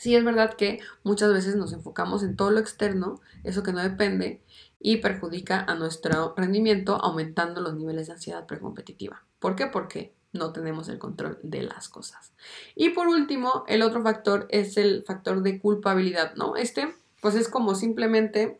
sí 0.02 0.16
es 0.16 0.24
verdad 0.24 0.56
que 0.56 0.80
muchas 1.04 1.32
veces 1.32 1.56
nos 1.56 1.74
enfocamos 1.74 2.24
en 2.24 2.36
todo 2.36 2.50
lo 2.50 2.60
externo, 2.60 3.22
eso 3.44 3.62
que 3.62 3.72
no 3.72 3.84
depende, 3.84 4.42
y 4.80 4.98
perjudica 4.98 5.60
a 5.60 5.76
nuestro 5.76 6.34
rendimiento 6.36 6.96
aumentando 6.96 7.62
los 7.62 7.76
niveles 7.76 8.08
de 8.08 8.14
ansiedad 8.14 8.48
precompetitiva. 8.48 9.24
¿Por 9.38 9.56
qué? 9.56 9.68
Porque 9.68 10.12
no 10.34 10.54
tenemos 10.54 10.90
el 10.90 10.98
control 10.98 11.38
de 11.44 11.62
las 11.62 11.88
cosas. 11.88 12.34
Y 12.74 12.90
por 12.90 13.10
último, 13.10 13.64
el 13.68 13.84
otro 13.84 14.02
factor 14.02 14.48
es 14.50 14.76
el 14.76 15.04
factor 15.04 15.44
de 15.44 15.60
culpabilidad, 15.60 16.34
¿no? 16.34 16.56
Este, 16.56 16.96
pues 17.22 17.36
es 17.36 17.48
como 17.48 17.76
simplemente 17.76 18.60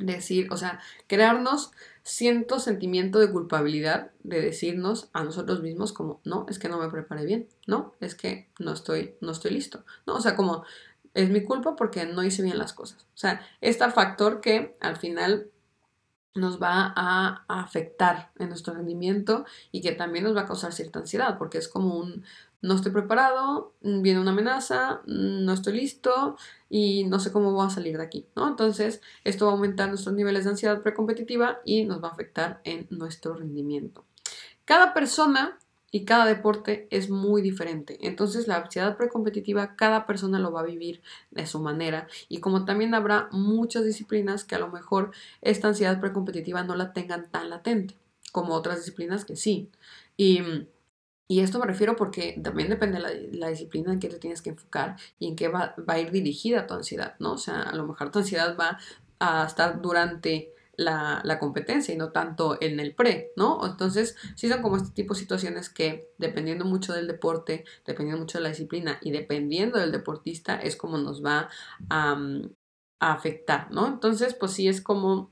decir, 0.00 0.48
o 0.50 0.56
sea, 0.56 0.80
crearnos 1.06 1.70
cierto 2.04 2.60
sentimiento 2.60 3.18
de 3.18 3.32
culpabilidad 3.32 4.10
de 4.22 4.40
decirnos 4.40 5.08
a 5.14 5.24
nosotros 5.24 5.62
mismos 5.62 5.92
como, 5.92 6.20
no, 6.24 6.46
es 6.48 6.58
que 6.58 6.68
no 6.68 6.78
me 6.78 6.90
preparé 6.90 7.24
bien, 7.24 7.48
no, 7.66 7.94
es 8.00 8.14
que 8.14 8.50
no 8.58 8.72
estoy, 8.72 9.16
no 9.20 9.32
estoy 9.32 9.52
listo, 9.52 9.84
no, 10.06 10.16
o 10.16 10.20
sea, 10.20 10.36
como 10.36 10.64
es 11.14 11.30
mi 11.30 11.42
culpa 11.42 11.76
porque 11.76 12.04
no 12.04 12.22
hice 12.22 12.42
bien 12.42 12.58
las 12.58 12.72
cosas. 12.72 13.06
O 13.14 13.16
sea, 13.16 13.40
este 13.60 13.88
factor 13.90 14.40
que 14.40 14.76
al 14.80 14.96
final 14.96 15.48
nos 16.34 16.60
va 16.60 16.92
a, 16.96 17.44
afectar 17.48 18.32
en 18.38 18.48
nuestro 18.48 18.74
rendimiento 18.74 19.44
y 19.70 19.80
que 19.80 19.92
también 19.92 20.24
nos 20.24 20.36
va 20.36 20.42
a 20.42 20.46
causar 20.46 20.72
cierta 20.72 20.98
ansiedad, 20.98 21.38
porque 21.38 21.58
es 21.58 21.68
como 21.68 21.96
un 21.96 22.24
no 22.64 22.74
estoy 22.74 22.92
preparado, 22.92 23.74
mm, 23.82 24.00
viene 24.00 24.20
una 24.20 24.30
amenaza, 24.30 25.02
mm, 25.06 25.44
no 25.44 25.52
estoy 25.52 25.74
listo 25.74 26.36
y 26.70 27.04
no 27.04 27.20
sé 27.20 27.30
cómo 27.30 27.52
voy 27.52 27.66
a 27.66 27.70
salir 27.70 27.98
de 27.98 28.04
aquí, 28.04 28.26
¿no? 28.34 28.48
Entonces, 28.48 29.02
esto 29.24 29.46
va 29.46 29.52
a 29.52 29.54
aumentar 29.54 29.88
nuestros 29.90 30.14
niveles 30.14 30.44
de 30.44 30.50
ansiedad 30.50 30.82
precompetitiva 30.82 31.60
y 31.64 31.84
nos 31.84 32.02
va 32.02 32.08
a 32.08 32.12
afectar 32.12 32.60
en 32.64 32.86
nuestro 32.90 33.34
rendimiento. 33.34 34.04
Cada 34.64 34.94
persona 34.94 35.58
y 35.90 36.04
cada 36.06 36.24
deporte 36.24 36.88
es 36.90 37.10
muy 37.10 37.42
diferente. 37.42 37.98
Entonces 38.00 38.48
la 38.48 38.56
ansiedad 38.56 38.96
precompetitiva 38.96 39.76
cada 39.76 40.06
persona 40.06 40.40
lo 40.40 40.50
va 40.50 40.60
a 40.60 40.64
vivir 40.64 41.02
de 41.30 41.46
su 41.46 41.60
manera 41.60 42.08
y 42.28 42.40
como 42.40 42.64
también 42.64 42.94
habrá 42.94 43.28
muchas 43.30 43.84
disciplinas 43.84 44.42
que 44.42 44.56
a 44.56 44.58
lo 44.58 44.68
mejor 44.68 45.12
esta 45.40 45.68
ansiedad 45.68 46.00
precompetitiva 46.00 46.64
no 46.64 46.74
la 46.74 46.92
tengan 46.92 47.30
tan 47.30 47.48
latente 47.48 47.94
como 48.32 48.54
otras 48.54 48.78
disciplinas 48.78 49.24
que 49.24 49.36
sí. 49.36 49.70
Y, 50.16 50.42
y 51.26 51.40
esto 51.40 51.58
me 51.58 51.66
refiero 51.66 51.96
porque 51.96 52.38
también 52.42 52.68
depende 52.68 53.00
de 53.00 53.38
la, 53.38 53.48
disciplina 53.48 53.92
en 53.92 54.00
que 54.00 54.08
te 54.08 54.18
tienes 54.18 54.42
que 54.42 54.50
enfocar 54.50 54.96
y 55.18 55.28
en 55.28 55.36
qué 55.36 55.48
va, 55.48 55.74
a 55.86 55.98
ir 55.98 56.10
dirigida 56.10 56.66
tu 56.66 56.74
ansiedad, 56.74 57.14
¿no? 57.18 57.32
O 57.32 57.38
sea, 57.38 57.62
a 57.62 57.74
lo 57.74 57.86
mejor 57.86 58.10
tu 58.10 58.18
ansiedad 58.18 58.56
va 58.58 58.78
a 59.20 59.46
estar 59.46 59.80
durante 59.80 60.52
la, 60.76 61.38
competencia 61.40 61.94
y 61.94 61.96
no 61.96 62.10
tanto 62.12 62.58
en 62.60 62.78
el 62.78 62.94
pre, 62.94 63.32
¿no? 63.36 63.64
Entonces, 63.66 64.16
sí 64.34 64.48
son 64.48 64.60
como 64.60 64.76
este 64.76 64.90
tipo 64.90 65.14
de 65.14 65.20
situaciones 65.20 65.70
que, 65.70 66.10
dependiendo 66.18 66.66
mucho 66.66 66.92
del 66.92 67.06
deporte, 67.06 67.64
dependiendo 67.86 68.20
mucho 68.20 68.38
de 68.38 68.42
la 68.42 68.50
disciplina 68.50 68.98
y 69.00 69.10
dependiendo 69.10 69.78
del 69.78 69.92
deportista, 69.92 70.56
es 70.56 70.76
como 70.76 70.98
nos 70.98 71.24
va 71.24 71.48
a, 71.88 72.18
a 73.00 73.12
afectar, 73.12 73.70
¿no? 73.70 73.86
Entonces, 73.86 74.34
pues 74.34 74.52
sí 74.52 74.68
es 74.68 74.82
como 74.82 75.30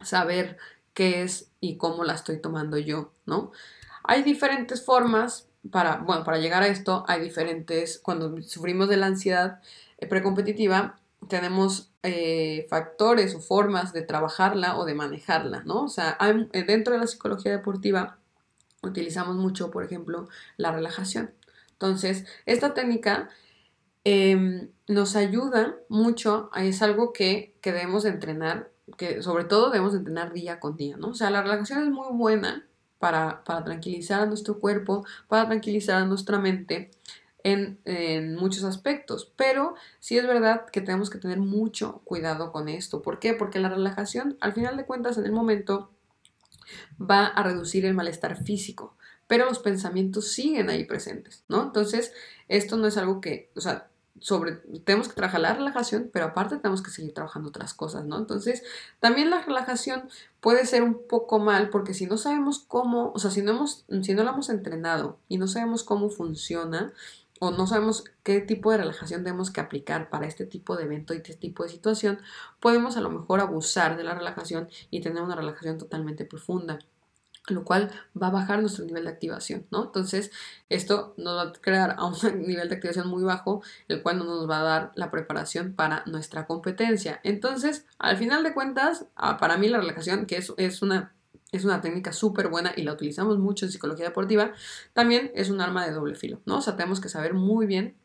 saber 0.00 0.58
qué 0.94 1.22
es 1.22 1.52
y 1.60 1.76
cómo 1.76 2.02
la 2.02 2.14
estoy 2.14 2.40
tomando 2.40 2.76
yo, 2.76 3.12
¿no? 3.24 3.52
Hay 4.08 4.22
diferentes 4.22 4.82
formas 4.82 5.50
para, 5.70 5.98
bueno, 5.98 6.24
para 6.24 6.38
llegar 6.38 6.62
a 6.62 6.68
esto, 6.68 7.04
hay 7.06 7.20
diferentes, 7.20 8.00
cuando 8.02 8.40
sufrimos 8.40 8.88
de 8.88 8.96
la 8.96 9.04
ansiedad 9.04 9.60
precompetitiva, 10.08 10.98
tenemos 11.28 11.90
eh, 12.02 12.66
factores 12.70 13.34
o 13.34 13.40
formas 13.40 13.92
de 13.92 14.00
trabajarla 14.00 14.78
o 14.78 14.86
de 14.86 14.94
manejarla, 14.94 15.62
¿no? 15.64 15.82
O 15.82 15.88
sea, 15.88 16.16
eh, 16.52 16.64
dentro 16.64 16.94
de 16.94 17.00
la 17.00 17.06
psicología 17.06 17.52
deportiva 17.52 18.16
utilizamos 18.82 19.36
mucho, 19.36 19.70
por 19.70 19.84
ejemplo, 19.84 20.26
la 20.56 20.72
relajación. 20.72 21.34
Entonces, 21.72 22.24
esta 22.46 22.72
técnica 22.72 23.28
em, 24.04 24.70
nos 24.86 25.16
ayuda 25.16 25.76
mucho, 25.90 26.50
es 26.56 26.80
algo 26.80 27.12
que, 27.12 27.54
que 27.60 27.72
debemos 27.72 28.06
entrenar, 28.06 28.70
que 28.96 29.22
sobre 29.22 29.44
todo 29.44 29.68
debemos 29.68 29.94
entrenar 29.94 30.32
día 30.32 30.60
con 30.60 30.78
día, 30.78 30.96
¿no? 30.96 31.08
O 31.08 31.14
sea, 31.14 31.28
la 31.28 31.42
relajación 31.42 31.82
es 31.82 31.90
muy 31.90 32.08
buena 32.16 32.67
para, 32.98 33.44
para 33.44 33.64
tranquilizar 33.64 34.20
a 34.20 34.26
nuestro 34.26 34.58
cuerpo, 34.58 35.04
para 35.28 35.46
tranquilizar 35.46 36.02
a 36.02 36.06
nuestra 36.06 36.38
mente, 36.38 36.90
en, 37.44 38.34
muchos 38.34 38.64
aspectos, 38.64 39.32
pero 39.36 39.74
sí 40.00 40.18
es 40.18 40.26
verdad 40.26 40.66
que 40.66 40.80
tenemos 40.80 41.10
que 41.10 41.18
tener 41.18 41.38
mucho 41.38 42.00
cuidado 42.04 42.52
con 42.52 42.68
esto. 42.68 43.02
¿Por 43.02 43.18
qué? 43.18 43.34
Porque 43.34 43.60
la 43.60 43.68
relajación, 43.68 44.36
al 44.40 44.52
final 44.52 44.76
de 44.76 44.86
cuentas, 44.86 45.18
en 45.18 45.24
el 45.24 45.32
momento 45.32 45.90
va 47.00 47.26
a 47.26 47.42
reducir 47.42 47.84
el 47.86 47.94
malestar 47.94 48.42
físico, 48.42 48.96
pero 49.26 49.46
los 49.46 49.58
pensamientos 49.58 50.32
siguen 50.32 50.70
ahí 50.70 50.84
presentes, 50.84 51.44
¿no? 51.48 51.62
Entonces, 51.62 52.12
esto 52.48 52.76
no 52.76 52.86
es 52.86 52.96
algo 52.96 53.20
que, 53.20 53.50
sobre, 54.20 54.56
tenemos 54.84 55.08
que 55.08 55.14
trabajar 55.14 55.40
la 55.40 55.54
relajación, 55.54 56.10
pero 56.12 56.26
aparte 56.26 56.56
tenemos 56.56 56.82
que 56.82 56.90
seguir 56.90 57.14
trabajando 57.14 57.48
otras 57.48 57.74
cosas, 57.74 58.04
¿no? 58.04 58.18
Entonces, 58.18 58.62
también 59.00 59.30
la 59.30 59.42
relajación 59.42 60.08
puede 60.40 60.66
ser 60.66 60.82
un 60.82 61.06
poco 61.08 61.38
mal 61.38 61.70
porque 61.70 61.94
si 61.94 62.06
no 62.06 62.16
sabemos 62.16 62.60
cómo, 62.66 63.12
o 63.14 63.18
sea, 63.18 63.30
si 63.30 63.42
no 63.42 63.52
hemos, 63.52 63.84
si 64.02 64.14
no 64.14 64.24
la 64.24 64.32
hemos 64.32 64.50
entrenado 64.50 65.18
y 65.28 65.38
no 65.38 65.48
sabemos 65.48 65.84
cómo 65.84 66.10
funciona, 66.10 66.92
o 67.40 67.50
no 67.50 67.66
sabemos 67.66 68.04
qué 68.22 68.40
tipo 68.40 68.70
de 68.70 68.78
relajación 68.78 69.22
tenemos 69.22 69.50
que 69.50 69.60
aplicar 69.60 70.10
para 70.10 70.26
este 70.26 70.44
tipo 70.44 70.76
de 70.76 70.84
evento 70.84 71.14
y 71.14 71.18
este 71.18 71.34
tipo 71.34 71.62
de 71.62 71.68
situación, 71.68 72.20
podemos 72.60 72.96
a 72.96 73.00
lo 73.00 73.10
mejor 73.10 73.40
abusar 73.40 73.96
de 73.96 74.04
la 74.04 74.14
relajación 74.14 74.68
y 74.90 75.00
tener 75.00 75.22
una 75.22 75.36
relajación 75.36 75.78
totalmente 75.78 76.24
profunda 76.24 76.78
lo 77.50 77.64
cual 77.64 77.90
va 78.20 78.28
a 78.28 78.30
bajar 78.30 78.60
nuestro 78.60 78.84
nivel 78.84 79.04
de 79.04 79.10
activación, 79.10 79.66
¿no? 79.70 79.84
Entonces, 79.84 80.30
esto 80.68 81.14
nos 81.16 81.36
va 81.36 81.50
a 81.50 81.52
crear 81.52 81.96
a 81.98 82.06
un 82.06 82.14
nivel 82.46 82.68
de 82.68 82.74
activación 82.74 83.08
muy 83.08 83.22
bajo, 83.22 83.62
el 83.88 84.02
cual 84.02 84.18
no 84.18 84.24
nos 84.24 84.48
va 84.48 84.60
a 84.60 84.62
dar 84.62 84.92
la 84.94 85.10
preparación 85.10 85.74
para 85.74 86.02
nuestra 86.06 86.46
competencia. 86.46 87.20
Entonces, 87.24 87.86
al 87.98 88.16
final 88.16 88.42
de 88.42 88.54
cuentas, 88.54 89.06
ah, 89.16 89.36
para 89.38 89.56
mí 89.56 89.68
la 89.68 89.78
relajación, 89.78 90.26
que 90.26 90.36
es, 90.36 90.82
una 90.82 91.14
es 91.50 91.64
una 91.64 91.80
técnica 91.80 92.12
súper 92.12 92.48
buena 92.48 92.72
y 92.76 92.82
la 92.82 92.92
utilizamos 92.92 93.38
mucho 93.38 93.64
en 93.64 93.72
psicología 93.72 94.06
deportiva, 94.06 94.52
también 94.92 95.30
es 95.34 95.48
un 95.50 95.60
arma 95.60 95.86
de 95.86 95.92
doble 95.92 96.14
filo, 96.14 96.40
¿no? 96.44 96.58
O 96.58 96.60
sea, 96.60 96.76
tenemos 96.76 97.00
que 97.00 97.08
saber 97.08 97.34
muy 97.34 97.66
bien 97.66 97.96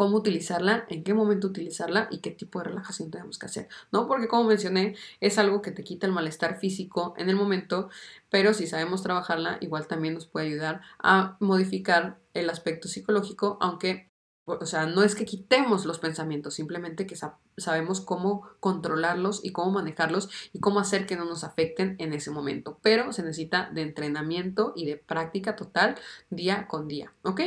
cómo 0.00 0.16
utilizarla, 0.16 0.86
en 0.88 1.04
qué 1.04 1.12
momento 1.12 1.48
utilizarla 1.48 2.08
y 2.10 2.20
qué 2.20 2.30
tipo 2.30 2.58
de 2.58 2.64
relajación 2.70 3.10
tenemos 3.10 3.38
que 3.38 3.44
hacer, 3.44 3.68
¿no? 3.92 4.08
Porque 4.08 4.28
como 4.28 4.44
mencioné, 4.44 4.96
es 5.20 5.36
algo 5.36 5.60
que 5.60 5.72
te 5.72 5.84
quita 5.84 6.06
el 6.06 6.14
malestar 6.14 6.58
físico 6.58 7.12
en 7.18 7.28
el 7.28 7.36
momento, 7.36 7.90
pero 8.30 8.54
si 8.54 8.66
sabemos 8.66 9.02
trabajarla, 9.02 9.58
igual 9.60 9.88
también 9.88 10.14
nos 10.14 10.24
puede 10.24 10.46
ayudar 10.46 10.80
a 11.00 11.36
modificar 11.38 12.18
el 12.32 12.48
aspecto 12.48 12.88
psicológico, 12.88 13.58
aunque 13.60 14.09
o 14.44 14.66
sea, 14.66 14.86
no 14.86 15.02
es 15.02 15.14
que 15.14 15.24
quitemos 15.24 15.84
los 15.84 15.98
pensamientos, 15.98 16.54
simplemente 16.54 17.06
que 17.06 17.16
sabemos 17.56 18.00
cómo 18.00 18.48
controlarlos 18.58 19.44
y 19.44 19.52
cómo 19.52 19.70
manejarlos 19.70 20.28
y 20.52 20.60
cómo 20.60 20.80
hacer 20.80 21.06
que 21.06 21.16
no 21.16 21.24
nos 21.24 21.44
afecten 21.44 21.96
en 21.98 22.12
ese 22.12 22.30
momento. 22.30 22.78
Pero 22.82 23.12
se 23.12 23.22
necesita 23.22 23.70
de 23.70 23.82
entrenamiento 23.82 24.72
y 24.74 24.86
de 24.86 24.96
práctica 24.96 25.56
total 25.56 25.96
día 26.30 26.66
con 26.66 26.88
día, 26.88 27.12
¿ok? 27.22 27.40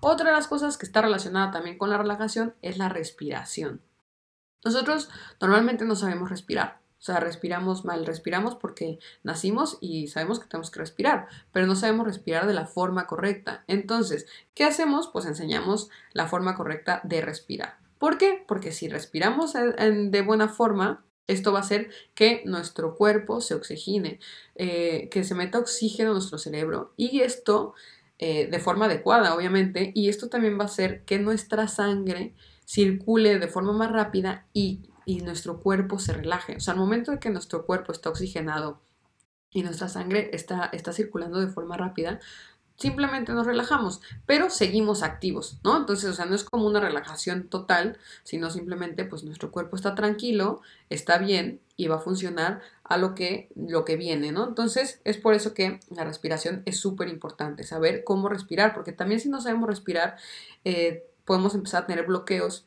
Otra 0.00 0.26
de 0.26 0.36
las 0.36 0.46
cosas 0.46 0.76
que 0.76 0.86
está 0.86 1.02
relacionada 1.02 1.50
también 1.50 1.78
con 1.78 1.90
la 1.90 1.98
relajación 1.98 2.54
es 2.62 2.78
la 2.78 2.88
respiración. 2.88 3.80
Nosotros 4.64 5.10
normalmente 5.40 5.84
no 5.84 5.96
sabemos 5.96 6.30
respirar. 6.30 6.83
O 7.04 7.06
sea, 7.06 7.20
respiramos 7.20 7.84
mal, 7.84 8.06
respiramos 8.06 8.54
porque 8.54 8.98
nacimos 9.22 9.76
y 9.82 10.06
sabemos 10.06 10.40
que 10.40 10.46
tenemos 10.46 10.70
que 10.70 10.80
respirar, 10.80 11.28
pero 11.52 11.66
no 11.66 11.76
sabemos 11.76 12.06
respirar 12.06 12.46
de 12.46 12.54
la 12.54 12.64
forma 12.64 13.06
correcta. 13.06 13.62
Entonces, 13.66 14.24
¿qué 14.54 14.64
hacemos? 14.64 15.08
Pues 15.08 15.26
enseñamos 15.26 15.90
la 16.14 16.28
forma 16.28 16.54
correcta 16.54 17.02
de 17.04 17.20
respirar. 17.20 17.76
¿Por 17.98 18.16
qué? 18.16 18.42
Porque 18.48 18.72
si 18.72 18.88
respiramos 18.88 19.52
de 19.52 20.22
buena 20.22 20.48
forma, 20.48 21.04
esto 21.26 21.52
va 21.52 21.58
a 21.58 21.62
hacer 21.62 21.90
que 22.14 22.40
nuestro 22.46 22.96
cuerpo 22.96 23.42
se 23.42 23.52
oxigene, 23.52 24.18
eh, 24.54 25.10
que 25.10 25.24
se 25.24 25.34
meta 25.34 25.58
oxígeno 25.58 26.08
a 26.08 26.14
nuestro 26.14 26.38
cerebro 26.38 26.94
y 26.96 27.20
esto 27.20 27.74
eh, 28.18 28.48
de 28.50 28.58
forma 28.60 28.86
adecuada, 28.86 29.34
obviamente, 29.34 29.92
y 29.94 30.08
esto 30.08 30.30
también 30.30 30.58
va 30.58 30.62
a 30.62 30.68
hacer 30.68 31.04
que 31.04 31.18
nuestra 31.18 31.68
sangre 31.68 32.32
circule 32.64 33.38
de 33.38 33.48
forma 33.48 33.74
más 33.74 33.92
rápida 33.92 34.46
y 34.54 34.88
y 35.04 35.20
nuestro 35.20 35.60
cuerpo 35.60 35.98
se 35.98 36.12
relaje. 36.12 36.56
O 36.56 36.60
sea, 36.60 36.72
al 36.74 36.80
momento 36.80 37.10
de 37.10 37.18
que 37.18 37.30
nuestro 37.30 37.66
cuerpo 37.66 37.92
está 37.92 38.10
oxigenado 38.10 38.80
y 39.50 39.62
nuestra 39.62 39.88
sangre 39.88 40.30
está, 40.32 40.70
está 40.72 40.92
circulando 40.92 41.40
de 41.40 41.48
forma 41.48 41.76
rápida, 41.76 42.20
simplemente 42.76 43.32
nos 43.32 43.46
relajamos, 43.46 44.00
pero 44.26 44.50
seguimos 44.50 45.02
activos, 45.02 45.58
¿no? 45.62 45.76
Entonces, 45.76 46.10
o 46.10 46.12
sea, 46.12 46.24
no 46.24 46.34
es 46.34 46.44
como 46.44 46.66
una 46.66 46.80
relajación 46.80 47.48
total, 47.48 47.98
sino 48.24 48.50
simplemente 48.50 49.04
pues 49.04 49.22
nuestro 49.22 49.52
cuerpo 49.52 49.76
está 49.76 49.94
tranquilo, 49.94 50.60
está 50.90 51.18
bien 51.18 51.60
y 51.76 51.86
va 51.86 51.96
a 51.96 52.00
funcionar 52.00 52.60
a 52.82 52.96
lo 52.96 53.14
que, 53.14 53.48
lo 53.54 53.84
que 53.84 53.96
viene, 53.96 54.32
¿no? 54.32 54.48
Entonces, 54.48 55.00
es 55.04 55.16
por 55.18 55.34
eso 55.34 55.54
que 55.54 55.80
la 55.90 56.04
respiración 56.04 56.62
es 56.66 56.80
súper 56.80 57.08
importante, 57.08 57.62
saber 57.62 58.02
cómo 58.04 58.28
respirar, 58.28 58.74
porque 58.74 58.92
también 58.92 59.20
si 59.20 59.28
no 59.28 59.40
sabemos 59.40 59.68
respirar, 59.68 60.16
eh, 60.64 61.04
podemos 61.24 61.54
empezar 61.54 61.84
a 61.84 61.86
tener 61.86 62.06
bloqueos 62.06 62.66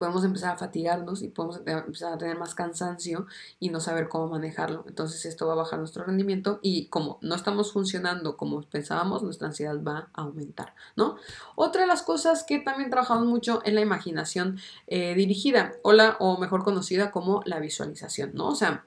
podemos 0.00 0.24
empezar 0.24 0.54
a 0.54 0.56
fatigarnos 0.56 1.20
y 1.20 1.28
podemos 1.28 1.58
empezar 1.58 2.14
a 2.14 2.16
tener 2.16 2.38
más 2.38 2.54
cansancio 2.54 3.26
y 3.58 3.68
no 3.68 3.80
saber 3.80 4.08
cómo 4.08 4.28
manejarlo. 4.28 4.82
Entonces 4.88 5.26
esto 5.26 5.46
va 5.46 5.52
a 5.52 5.56
bajar 5.56 5.78
nuestro 5.78 6.04
rendimiento 6.04 6.58
y 6.62 6.86
como 6.86 7.18
no 7.20 7.34
estamos 7.34 7.70
funcionando 7.74 8.38
como 8.38 8.62
pensábamos, 8.62 9.22
nuestra 9.22 9.48
ansiedad 9.48 9.78
va 9.82 10.08
a 10.14 10.22
aumentar, 10.22 10.74
¿no? 10.96 11.16
Otra 11.54 11.82
de 11.82 11.86
las 11.86 12.00
cosas 12.00 12.44
que 12.44 12.60
también 12.60 12.88
trabajamos 12.88 13.26
mucho 13.26 13.62
es 13.62 13.74
la 13.74 13.82
imaginación 13.82 14.58
eh, 14.86 15.14
dirigida 15.14 15.72
o, 15.82 15.92
la, 15.92 16.16
o 16.18 16.38
mejor 16.38 16.64
conocida 16.64 17.10
como 17.10 17.42
la 17.44 17.60
visualización, 17.60 18.30
¿no? 18.32 18.48
O 18.48 18.54
sea, 18.54 18.86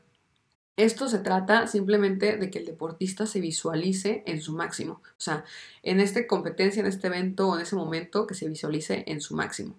esto 0.77 1.09
se 1.09 1.19
trata 1.19 1.67
simplemente 1.67 2.37
de 2.37 2.49
que 2.49 2.57
el 2.57 2.65
deportista 2.65 3.27
se 3.27 3.39
visualice 3.39 4.23
en 4.25 4.41
su 4.41 4.53
máximo. 4.53 5.03
O 5.09 5.21
sea, 5.21 5.45
en 5.83 5.99
esta 5.99 6.25
competencia, 6.25 6.79
en 6.79 6.87
este 6.87 7.05
evento 7.05 7.49
o 7.49 7.55
en 7.55 7.61
ese 7.61 7.75
momento 7.75 8.25
que 8.25 8.33
se 8.33 8.49
visualice 8.49 9.03
en 9.05 9.21
su 9.21 9.35
máximo. 9.35 9.75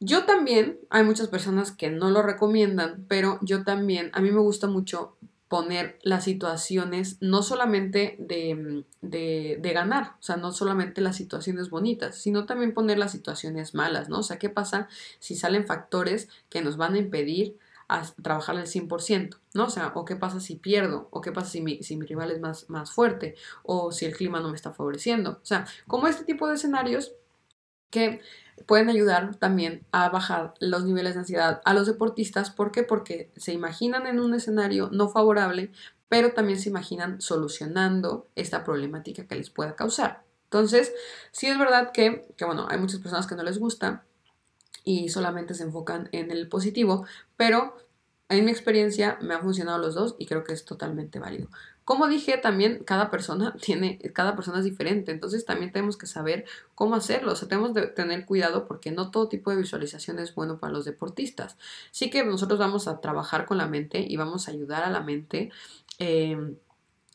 Yo 0.00 0.24
también, 0.24 0.80
hay 0.88 1.04
muchas 1.04 1.28
personas 1.28 1.72
que 1.72 1.90
no 1.90 2.10
lo 2.10 2.22
recomiendan, 2.22 3.04
pero 3.06 3.38
yo 3.42 3.64
también, 3.64 4.10
a 4.14 4.20
mí 4.20 4.30
me 4.30 4.40
gusta 4.40 4.66
mucho 4.66 5.16
poner 5.48 5.98
las 6.02 6.24
situaciones, 6.24 7.18
no 7.20 7.42
solamente 7.42 8.16
de, 8.18 8.84
de, 9.02 9.58
de, 9.60 9.72
ganar, 9.72 10.14
o 10.18 10.22
sea, 10.22 10.36
no 10.36 10.52
solamente 10.52 11.00
las 11.00 11.16
situaciones 11.16 11.70
bonitas, 11.70 12.16
sino 12.16 12.46
también 12.46 12.72
poner 12.72 12.98
las 12.98 13.12
situaciones 13.12 13.74
malas, 13.74 14.08
¿no? 14.08 14.20
O 14.20 14.22
sea, 14.22 14.38
¿qué 14.38 14.48
pasa 14.48 14.88
si 15.18 15.34
salen 15.34 15.66
factores 15.66 16.28
que 16.48 16.62
nos 16.62 16.76
van 16.76 16.94
a 16.94 16.98
impedir 16.98 17.58
a 17.88 18.02
trabajar 18.22 18.56
al 18.56 18.68
100%, 18.68 19.38
¿no? 19.52 19.64
O 19.64 19.70
sea, 19.70 19.92
o 19.96 20.04
qué 20.04 20.14
pasa 20.14 20.38
si 20.38 20.54
pierdo, 20.54 21.08
o 21.10 21.20
qué 21.20 21.32
pasa 21.32 21.50
si 21.50 21.60
mi, 21.60 21.82
si 21.82 21.96
mi 21.96 22.06
rival 22.06 22.30
es 22.30 22.40
más, 22.40 22.70
más 22.70 22.92
fuerte, 22.92 23.34
o 23.64 23.90
si 23.90 24.06
el 24.06 24.16
clima 24.16 24.40
no 24.40 24.50
me 24.50 24.56
está 24.56 24.72
favoreciendo. 24.72 25.40
O 25.42 25.44
sea, 25.44 25.66
como 25.88 26.06
este 26.06 26.24
tipo 26.24 26.46
de 26.46 26.54
escenarios 26.54 27.12
que 27.90 28.20
pueden 28.66 28.88
ayudar 28.88 29.36
también 29.36 29.84
a 29.92 30.08
bajar 30.08 30.54
los 30.60 30.84
niveles 30.84 31.14
de 31.14 31.20
ansiedad 31.20 31.60
a 31.64 31.74
los 31.74 31.86
deportistas. 31.86 32.50
¿Por 32.50 32.72
qué? 32.72 32.82
Porque 32.82 33.30
se 33.36 33.52
imaginan 33.52 34.06
en 34.06 34.20
un 34.20 34.34
escenario 34.34 34.88
no 34.92 35.08
favorable, 35.08 35.72
pero 36.08 36.32
también 36.32 36.58
se 36.58 36.68
imaginan 36.68 37.20
solucionando 37.20 38.28
esta 38.34 38.64
problemática 38.64 39.26
que 39.26 39.36
les 39.36 39.50
pueda 39.50 39.76
causar. 39.76 40.24
Entonces, 40.44 40.92
sí 41.30 41.46
es 41.46 41.58
verdad 41.58 41.92
que, 41.92 42.26
que 42.36 42.44
bueno, 42.44 42.66
hay 42.68 42.78
muchas 42.78 43.00
personas 43.00 43.26
que 43.26 43.36
no 43.36 43.44
les 43.44 43.58
gusta 43.58 44.04
y 44.84 45.08
solamente 45.08 45.54
se 45.54 45.62
enfocan 45.62 46.08
en 46.12 46.30
el 46.30 46.48
positivo, 46.48 47.06
pero 47.36 47.76
en 48.28 48.44
mi 48.44 48.50
experiencia 48.50 49.18
me 49.20 49.34
han 49.34 49.42
funcionado 49.42 49.78
los 49.78 49.94
dos 49.94 50.16
y 50.18 50.26
creo 50.26 50.44
que 50.44 50.52
es 50.52 50.64
totalmente 50.64 51.18
válido. 51.18 51.48
Como 51.84 52.06
dije, 52.06 52.38
también 52.38 52.84
cada 52.84 53.10
persona 53.10 53.54
tiene, 53.60 53.98
cada 54.12 54.36
persona 54.36 54.58
es 54.58 54.64
diferente, 54.64 55.12
entonces 55.12 55.44
también 55.44 55.72
tenemos 55.72 55.96
que 55.96 56.06
saber 56.06 56.44
cómo 56.74 56.94
hacerlo, 56.94 57.32
o 57.32 57.36
sea, 57.36 57.48
tenemos 57.48 57.72
que 57.72 57.82
tener 57.82 58.26
cuidado 58.26 58.66
porque 58.66 58.90
no 58.90 59.10
todo 59.10 59.28
tipo 59.28 59.50
de 59.50 59.56
visualización 59.56 60.18
es 60.18 60.34
bueno 60.34 60.58
para 60.58 60.72
los 60.72 60.84
deportistas. 60.84 61.56
Sí 61.90 62.10
que 62.10 62.24
nosotros 62.24 62.58
vamos 62.58 62.88
a 62.88 63.00
trabajar 63.00 63.46
con 63.46 63.58
la 63.58 63.66
mente 63.66 64.00
y 64.00 64.16
vamos 64.16 64.48
a 64.48 64.52
ayudar 64.52 64.84
a 64.84 64.90
la 64.90 65.00
mente. 65.00 65.50
Eh, 65.98 66.54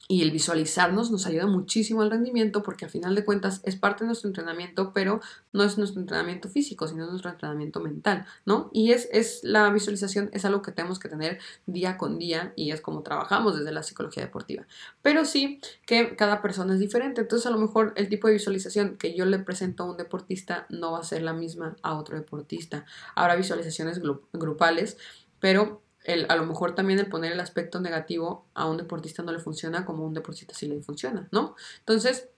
y 0.08 0.22
el 0.22 0.32
visualizarnos 0.32 1.10
nos 1.10 1.26
ayuda 1.26 1.48
muchísimo 1.48 2.02
al 2.02 2.12
rendimiento 2.12 2.62
porque 2.62 2.86
a 2.86 2.90
final 2.90 3.16
de 3.16 3.26
cuentas 3.26 3.62
es 3.64 3.76
parte 3.76 4.04
de 4.04 4.08
nuestro 4.08 4.28
entrenamiento, 4.28 4.94
pero 4.94 5.20
no 5.52 5.64
es 5.64 5.78
nuestro 5.78 6.00
entrenamiento 6.00 6.48
físico, 6.48 6.88
sino 6.88 7.08
nuestro 7.08 7.32
entrenamiento 7.32 7.80
mental, 7.80 8.26
¿no? 8.46 8.70
Y 8.72 8.92
es, 8.92 9.10
es 9.12 9.44
la 9.44 9.70
visualización 9.72 10.30
es 10.32 10.46
algo 10.46 10.62
que 10.62 10.72
tenemos 10.72 11.00
que 11.00 11.10
tener 11.10 11.40
día 11.66 11.98
con 11.98 12.20
día 12.20 12.53
y 12.56 12.72
es 12.72 12.82
como 12.82 13.01
trabajamos 13.01 13.58
desde 13.58 13.72
la 13.72 13.82
psicología 13.82 14.24
deportiva. 14.24 14.68
Pero 15.01 15.25
sí 15.25 15.60
que 15.88 16.16
cada 16.16 16.42
persona 16.42 16.75
es 16.75 16.79
diferente, 16.79 17.22
entonces 17.22 17.48
a 17.48 17.51
lo 17.51 17.58
mejor 17.58 17.94
el 17.96 18.08
tipo 18.08 18.27
de 18.27 18.34
visualización 18.34 18.98
que 18.98 19.16
yo 19.16 19.25
le 19.25 19.40
presento 19.40 19.84
a 19.84 19.88
un 19.88 19.98
deportista 19.98 20.68
no 20.70 20.92
va 20.92 21.00
a 21.00 21.03
ser 21.03 21.24
la 21.24 21.34
misma 21.34 21.77
a 21.82 21.96
otro 21.98 22.16
deportista. 22.16 22.86
Habrá 23.16 23.36
visualizaciones 23.36 24.00
grupales, 24.34 24.98
pero 25.40 25.82
a 26.07 26.35
lo 26.35 26.46
mejor 26.46 26.75
también 26.75 27.00
el 27.00 27.07
poner 27.07 27.31
el 27.31 27.39
aspecto 27.39 27.79
negativo 27.79 28.46
a 28.53 28.68
un 28.68 28.77
deportista 28.77 29.24
no 29.24 29.31
le 29.31 29.39
funciona 29.39 29.85
como 29.85 30.03
a 30.03 30.07
un 30.07 30.13
deportista 30.13 30.53
sí 30.53 30.68
le 30.68 30.79
funciona, 30.81 31.27
¿no? 31.31 31.55
Entonces, 31.79 32.29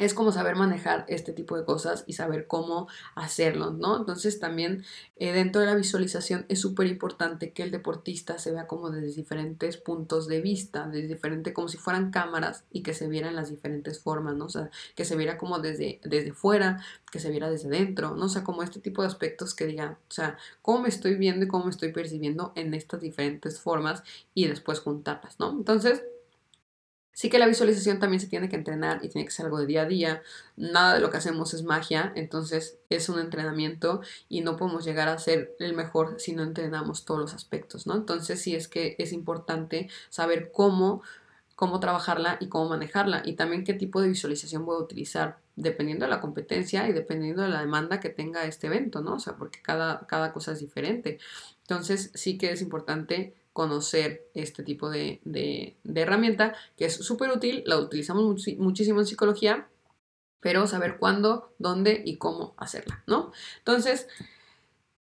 es 0.00 0.14
como 0.14 0.32
saber 0.32 0.56
manejar 0.56 1.04
este 1.08 1.32
tipo 1.34 1.58
de 1.58 1.64
cosas 1.66 2.04
y 2.06 2.14
saber 2.14 2.46
cómo 2.46 2.88
hacerlo, 3.14 3.70
¿no? 3.70 3.98
Entonces 3.98 4.40
también 4.40 4.84
eh, 5.16 5.32
dentro 5.32 5.60
de 5.60 5.66
la 5.66 5.74
visualización 5.74 6.46
es 6.48 6.58
súper 6.58 6.86
importante 6.86 7.52
que 7.52 7.62
el 7.62 7.70
deportista 7.70 8.38
se 8.38 8.50
vea 8.50 8.66
como 8.66 8.90
desde 8.90 9.14
diferentes 9.14 9.76
puntos 9.76 10.26
de 10.26 10.40
vista, 10.40 10.88
desde 10.88 11.08
diferente, 11.08 11.52
como 11.52 11.68
si 11.68 11.76
fueran 11.76 12.10
cámaras 12.10 12.64
y 12.72 12.82
que 12.82 12.94
se 12.94 13.08
vieran 13.08 13.36
las 13.36 13.50
diferentes 13.50 14.00
formas, 14.00 14.34
¿no? 14.36 14.46
O 14.46 14.48
sea, 14.48 14.70
que 14.96 15.04
se 15.04 15.16
viera 15.16 15.36
como 15.36 15.58
desde, 15.58 16.00
desde 16.02 16.32
fuera, 16.32 16.82
que 17.12 17.20
se 17.20 17.30
viera 17.30 17.50
desde 17.50 17.68
dentro, 17.68 18.16
¿no? 18.16 18.24
O 18.24 18.28
sea, 18.30 18.42
como 18.42 18.62
este 18.62 18.80
tipo 18.80 19.02
de 19.02 19.08
aspectos 19.08 19.54
que 19.54 19.66
digan, 19.66 19.98
o 20.08 20.12
sea, 20.12 20.38
cómo 20.62 20.80
me 20.80 20.88
estoy 20.88 21.16
viendo 21.16 21.44
y 21.44 21.48
cómo 21.48 21.64
me 21.64 21.70
estoy 21.70 21.92
percibiendo 21.92 22.52
en 22.56 22.72
estas 22.72 23.02
diferentes 23.02 23.60
formas 23.60 24.02
y 24.32 24.46
después 24.46 24.80
juntarlas, 24.80 25.38
¿no? 25.38 25.50
Entonces, 25.50 26.02
Sí 27.12 27.28
que 27.28 27.38
la 27.38 27.46
visualización 27.46 27.98
también 27.98 28.20
se 28.20 28.28
tiene 28.28 28.48
que 28.48 28.56
entrenar 28.56 29.00
y 29.02 29.08
tiene 29.08 29.26
que 29.26 29.32
ser 29.32 29.46
algo 29.46 29.58
de 29.58 29.66
día 29.66 29.82
a 29.82 29.86
día. 29.86 30.22
Nada 30.56 30.94
de 30.94 31.00
lo 31.00 31.10
que 31.10 31.18
hacemos 31.18 31.52
es 31.54 31.64
magia, 31.64 32.12
entonces 32.14 32.78
es 32.88 33.08
un 33.08 33.18
entrenamiento 33.18 34.00
y 34.28 34.40
no 34.42 34.56
podemos 34.56 34.84
llegar 34.84 35.08
a 35.08 35.18
ser 35.18 35.54
el 35.58 35.74
mejor 35.74 36.16
si 36.18 36.32
no 36.32 36.42
entrenamos 36.42 37.04
todos 37.04 37.20
los 37.20 37.34
aspectos, 37.34 37.86
¿no? 37.86 37.94
Entonces 37.96 38.40
sí 38.40 38.54
es 38.54 38.68
que 38.68 38.96
es 38.98 39.12
importante 39.12 39.88
saber 40.08 40.50
cómo, 40.52 41.02
cómo 41.56 41.80
trabajarla 41.80 42.38
y 42.40 42.48
cómo 42.48 42.68
manejarla 42.70 43.22
y 43.24 43.34
también 43.34 43.64
qué 43.64 43.74
tipo 43.74 44.00
de 44.00 44.08
visualización 44.08 44.64
voy 44.64 44.76
a 44.76 44.84
utilizar 44.84 45.38
dependiendo 45.56 46.06
de 46.06 46.10
la 46.10 46.20
competencia 46.20 46.88
y 46.88 46.92
dependiendo 46.92 47.42
de 47.42 47.48
la 47.48 47.60
demanda 47.60 48.00
que 48.00 48.08
tenga 48.08 48.44
este 48.44 48.68
evento, 48.68 49.02
¿no? 49.02 49.14
O 49.14 49.18
sea, 49.18 49.36
porque 49.36 49.60
cada, 49.60 50.06
cada 50.06 50.32
cosa 50.32 50.52
es 50.52 50.60
diferente. 50.60 51.18
Entonces 51.62 52.10
sí 52.14 52.38
que 52.38 52.50
es 52.52 52.62
importante 52.62 53.34
conocer 53.52 54.28
este 54.34 54.62
tipo 54.62 54.90
de, 54.90 55.20
herramienta 55.94 56.54
que 56.76 56.86
es 56.86 56.94
súper 56.96 57.30
útil, 57.30 57.62
la 57.66 57.78
utilizamos 57.78 58.24
muchísimo 58.58 59.00
en 59.00 59.06
psicología, 59.06 59.68
pero 60.40 60.66
saber 60.66 60.98
cuándo, 60.98 61.52
dónde 61.58 62.02
y 62.04 62.16
cómo 62.16 62.54
hacerla, 62.56 63.02
¿no? 63.06 63.32
Entonces, 63.58 64.08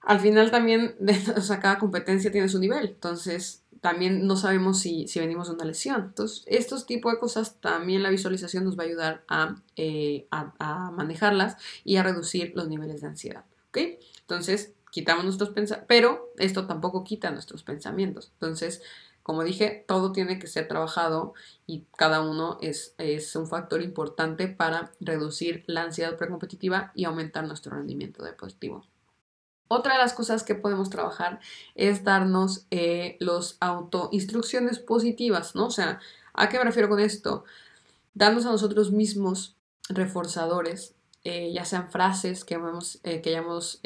al 0.02 0.20
final 0.20 0.52
también, 0.52 0.96
o 1.38 1.42
sea, 1.42 1.60
cada 1.60 1.80
competencia 1.80 2.32
tiene 2.32 2.50
su 2.50 2.60
nivel, 2.60 2.88
entonces 2.88 3.64
también 3.82 4.28
no 4.28 4.36
sabemos 4.36 4.80
si, 4.80 5.06
venimos 5.16 5.48
de 5.48 5.54
una 5.54 5.64
lesión. 5.64 6.02
Entonces, 6.08 6.44
estos 6.48 6.86
tipos 6.86 7.14
de 7.14 7.20
cosas 7.20 7.62
también 7.62 8.04
la 8.04 8.10
visualización 8.10 8.66
nos 8.66 8.78
va 8.78 8.84
a 8.84 8.88
ayudar 8.88 9.24
a, 9.30 9.56
eh, 9.78 10.28
a, 10.32 10.54
a 10.60 10.92
manejarlas 10.92 11.56
y 11.86 11.96
a 11.96 12.04
reducir 12.04 12.52
los 12.56 12.68
niveles 12.68 13.02
de 13.02 13.08
ansiedad, 13.08 13.46
¿ok? 13.70 13.78
Entonces, 14.20 14.74
quitamos 14.92 15.24
nuestros 15.24 15.50
pensamientos, 15.50 15.88
pero 15.88 16.34
esto 16.38 16.68
tampoco 16.68 17.04
quita 17.04 17.32
nuestros 17.32 17.64
pensamientos. 17.64 18.32
Entonces, 18.34 18.82
como 19.24 19.44
dije, 19.44 19.86
todo 19.88 20.12
tiene 20.12 20.40
que 20.40 20.48
ser 20.48 20.68
trabajado 20.68 21.34
y 21.68 21.86
cada 21.96 22.22
uno 22.22 22.58
es, 22.62 22.96
es 22.98 23.36
un 23.36 23.48
factor 23.48 23.82
importante 23.82 24.48
para 24.48 24.92
reducir 25.00 25.64
la 25.68 25.84
ansiedad 25.84 26.18
precompetitiva 26.18 26.92
y 26.96 27.06
aumentar 27.06 27.46
nuestro 27.46 27.76
rendimiento 27.76 28.24
deportivo. 28.24 28.86
Otra 29.68 29.94
de 29.94 30.00
las 30.00 30.14
cosas 30.14 30.44
que 30.44 30.56
podemos 30.56 30.90
trabajar 30.90 31.40
es 31.76 32.04
darnos 32.04 32.66
eh, 32.72 33.18
los 33.20 33.58
autoinstrucciones 33.60 34.80
positivas, 34.80 35.54
¿no? 35.54 35.68
O 35.68 35.72
sea, 35.72 36.00
¿a 36.34 36.50
qué 36.50 36.58
me 36.58 36.64
refiero 36.64 36.90
con 36.90 37.00
esto? 37.00 37.44
Darnos 38.16 38.48
a 38.48 38.52
nosotros 38.52 38.92
mismos 38.92 39.56
reforzadores, 39.90 40.96
eh, 41.24 41.52
ya 41.54 41.66
sean 41.66 41.92
frases 41.92 42.44
que, 42.46 42.56
hemos, 42.56 43.00
eh, 43.04 43.22
que 43.22 43.30
hayamos 43.30 43.80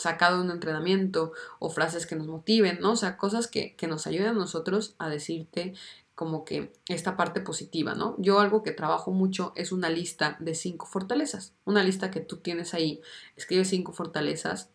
sacado 0.00 0.38
de 0.38 0.44
un 0.44 0.50
entrenamiento 0.50 1.32
o 1.58 1.70
frases 1.70 2.06
que 2.06 2.16
nos 2.16 2.26
motiven, 2.26 2.78
¿no? 2.80 2.92
O 2.92 2.96
sea, 2.96 3.16
cosas 3.16 3.46
que, 3.46 3.76
que 3.76 3.86
nos 3.86 4.06
ayuden 4.06 4.28
a 4.30 4.32
nosotros 4.32 4.94
a 4.98 5.08
decirte 5.08 5.74
como 6.14 6.44
que 6.44 6.72
esta 6.88 7.16
parte 7.16 7.40
positiva, 7.40 7.94
¿no? 7.94 8.14
Yo 8.18 8.40
algo 8.40 8.62
que 8.62 8.72
trabajo 8.72 9.10
mucho 9.10 9.52
es 9.56 9.72
una 9.72 9.88
lista 9.88 10.36
de 10.38 10.54
cinco 10.54 10.84
fortalezas, 10.86 11.54
una 11.64 11.82
lista 11.82 12.10
que 12.10 12.20
tú 12.20 12.36
tienes 12.36 12.74
ahí, 12.74 13.00
escribe 13.36 13.64
cinco 13.64 13.92
fortalezas 13.92 14.68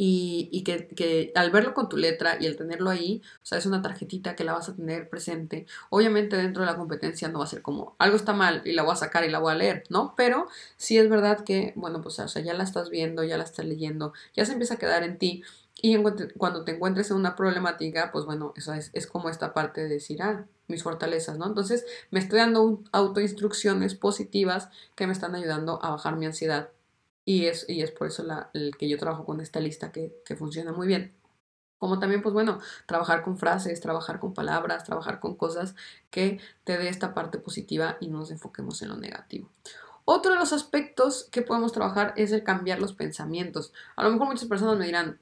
y, 0.00 0.62
que, 0.62 1.32
al 1.34 1.50
verlo 1.50 1.74
con 1.74 1.88
tu 1.88 1.96
letra 1.96 2.36
y 2.40 2.46
el 2.46 2.56
tenerlo 2.56 2.88
ahí, 2.88 3.20
o 3.42 3.46
sea, 3.46 3.58
es 3.58 3.66
una 3.66 3.82
tarjetita 3.82 4.36
que 4.36 4.44
la 4.44 4.52
vas 4.52 4.68
a 4.68 4.76
tener 4.76 5.08
presente. 5.10 5.66
Obviamente 5.90 6.36
dentro 6.36 6.62
de 6.62 6.70
la 6.70 6.76
competencia 6.76 7.28
no 7.28 7.40
va 7.40 7.46
a 7.46 7.48
ser 7.48 7.62
como 7.62 7.96
algo 7.98 8.16
está 8.16 8.32
mal 8.32 8.62
y 8.64 8.72
la 8.74 8.84
voy 8.84 8.92
a 8.92 8.96
sacar 8.96 9.24
y 9.24 9.30
la 9.30 9.40
voy 9.40 9.52
a 9.52 9.56
leer, 9.56 9.82
¿no? 9.90 10.14
Pero 10.16 10.46
sí 10.76 10.98
es 10.98 11.10
verdad 11.10 11.44
que, 11.44 11.72
bueno, 11.74 12.00
pues 12.00 12.16
ya 12.16 12.54
la 12.54 12.62
estás 12.62 12.90
viendo, 12.90 13.24
ya 13.24 13.36
la 13.36 13.44
estás 13.44 13.66
leyendo, 13.66 14.12
ya 14.34 14.44
se 14.44 14.52
empieza 14.52 14.74
a 14.74 14.78
quedar 14.78 15.02
en 15.02 15.18
ti 15.18 15.42
Y 15.82 15.96
cuando 16.36 16.64
te 16.64 16.72
encuentres 16.72 17.10
en 17.10 17.16
una 17.16 17.34
problemática, 17.34 18.12
pues 18.12 18.24
bueno, 18.24 18.52
eso 18.56 18.72
es, 18.74 18.90
es, 18.92 19.06
como 19.08 19.30
esta 19.30 19.52
parte 19.52 19.82
de 19.82 19.88
decir, 19.88 20.22
ah, 20.22 20.46
mis 20.68 20.82
fortalezas, 20.84 21.38
¿no? 21.38 21.46
Entonces 21.46 21.86
me 22.10 22.20
estoy 22.20 22.38
dando 22.38 22.82
autoinstrucciones 22.92 23.94
positivas 23.96 24.68
que 24.94 25.06
me 25.06 25.12
están 25.12 25.34
ayudando 25.34 25.80
a 25.82 25.90
bajar 25.90 26.16
mi 26.16 26.26
ansiedad. 26.26 26.70
Y 27.28 27.44
es, 27.44 27.66
y 27.68 27.82
es 27.82 27.90
por 27.90 28.06
eso 28.06 28.24
el 28.54 28.74
que 28.78 28.88
yo 28.88 28.96
trabajo 28.96 29.26
con 29.26 29.42
esta 29.42 29.60
lista 29.60 29.92
que, 29.92 30.14
que 30.24 30.34
funciona 30.34 30.72
muy 30.72 30.86
bien. 30.86 31.12
Como 31.76 31.98
también, 31.98 32.22
pues 32.22 32.32
bueno, 32.32 32.58
trabajar 32.86 33.20
con 33.20 33.36
frases, 33.36 33.82
trabajar 33.82 34.18
con 34.18 34.32
palabras, 34.32 34.84
trabajar 34.84 35.20
con 35.20 35.36
cosas 35.36 35.74
que 36.08 36.40
te 36.64 36.78
dé 36.78 36.88
esta 36.88 37.12
parte 37.12 37.36
positiva 37.36 37.98
y 38.00 38.08
no 38.08 38.20
nos 38.20 38.30
enfoquemos 38.30 38.80
en 38.80 38.88
lo 38.88 38.96
negativo. 38.96 39.50
Otro 40.06 40.32
de 40.32 40.38
los 40.38 40.54
aspectos 40.54 41.28
que 41.30 41.42
podemos 41.42 41.72
trabajar 41.72 42.14
es 42.16 42.32
el 42.32 42.44
cambiar 42.44 42.80
los 42.80 42.94
pensamientos. 42.94 43.74
A 43.94 44.04
lo 44.04 44.10
mejor 44.10 44.28
muchas 44.28 44.48
personas 44.48 44.78
me 44.78 44.86
dirán, 44.86 45.18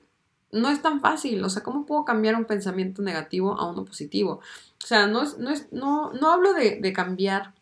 no 0.52 0.70
es 0.70 0.80
tan 0.80 1.00
fácil, 1.00 1.42
o 1.42 1.50
sea, 1.50 1.64
¿cómo 1.64 1.86
puedo 1.86 2.04
cambiar 2.04 2.36
un 2.36 2.44
pensamiento 2.44 3.02
negativo 3.02 3.58
a 3.58 3.68
uno 3.68 3.84
positivo? 3.84 4.34
O 4.80 4.86
sea, 4.86 5.08
no, 5.08 5.24
es, 5.24 5.38
no, 5.38 5.50
es, 5.50 5.72
no, 5.72 6.12
no 6.12 6.30
hablo 6.30 6.52
de 6.54 6.92
cambiar 6.92 7.55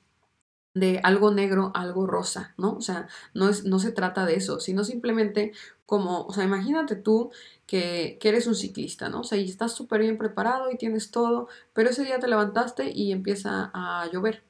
de 0.74 1.00
algo 1.04 1.30
negro 1.32 1.70
algo 1.74 2.06
rosa, 2.06 2.54
¿no? 2.58 2.74
O 2.76 2.80
sea, 2.80 3.08
no, 3.32 3.48
es, 3.48 3.64
no 3.64 3.78
se 3.78 3.92
trata 3.92 4.26
de 4.26 4.34
eso, 4.36 4.60
sino 4.60 4.84
simplemente 4.84 5.52
como, 5.86 6.26
o 6.26 6.32
sea, 6.32 6.44
imagínate 6.44 6.96
tú 6.96 7.30
que, 7.66 8.18
que 8.20 8.28
eres 8.28 8.46
un 8.46 8.54
ciclista, 8.54 9.08
¿no? 9.08 9.20
O 9.20 9.24
sea, 9.24 9.38
y 9.38 9.48
estás 9.48 9.72
súper 9.72 10.00
bien 10.00 10.18
preparado 10.18 10.70
y 10.70 10.76
tienes 10.76 11.10
todo, 11.10 11.48
pero 11.72 11.90
ese 11.90 12.04
día 12.04 12.18
te 12.18 12.28
levantaste 12.28 12.90
y 12.90 13.12
empieza 13.12 13.70
a 13.74 14.08
llover, 14.12 14.42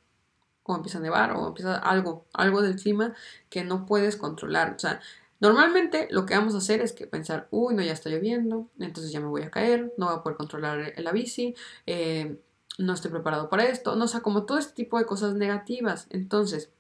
o 0.65 0.77
empieza 0.77 0.99
a 0.99 1.03
nevar, 1.03 1.33
o 1.33 1.49
empieza 1.49 1.77
algo, 1.77 2.27
algo 2.33 2.63
del 2.63 2.77
clima 2.77 3.15
que 3.51 3.65
no 3.65 3.87
puedes 3.87 4.17
controlar, 4.17 4.75
o 4.77 4.79
sea, 4.79 5.01
Normalmente 5.41 6.09
lo 6.11 6.25
que 6.25 6.35
vamos 6.35 6.55
a 6.55 6.59
hacer 6.59 6.81
es 6.81 6.93
que 6.95 7.07
pensar, 7.07 7.49
uy, 7.51 7.75
no, 7.75 7.83
ya 7.83 7.93
está 7.93 8.09
lloviendo, 8.09 8.71
entonces 8.79 9.13
ya 9.13 9.21
me 9.21 9.27
voy 9.27 9.43
a 9.43 9.51
caer, 9.51 9.93
no 9.99 10.07
voy 10.07 10.17
a 10.17 10.23
poder 10.23 10.39
controlar 10.39 10.95
la 10.97 11.13
bici, 11.13 11.55
eh, 11.87 12.39
no 12.79 12.93
estoy 12.93 13.11
preparado 13.11 13.49
para 13.49 13.67
esto, 13.67 13.97
no, 13.97 14.05
o 14.05 14.09
sea, 14.09 14.21
como 14.21 14.45
todo 14.45 14.59
este 14.59 14.75
tipo 14.75 14.99
de 14.99 15.07
cosas 15.07 15.35
negativas. 15.35 16.07
Entonces, 16.11 16.71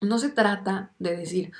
no 0.00 0.18
se 0.18 0.30
trata 0.30 0.92
de 0.98 1.16
decir, 1.16 1.52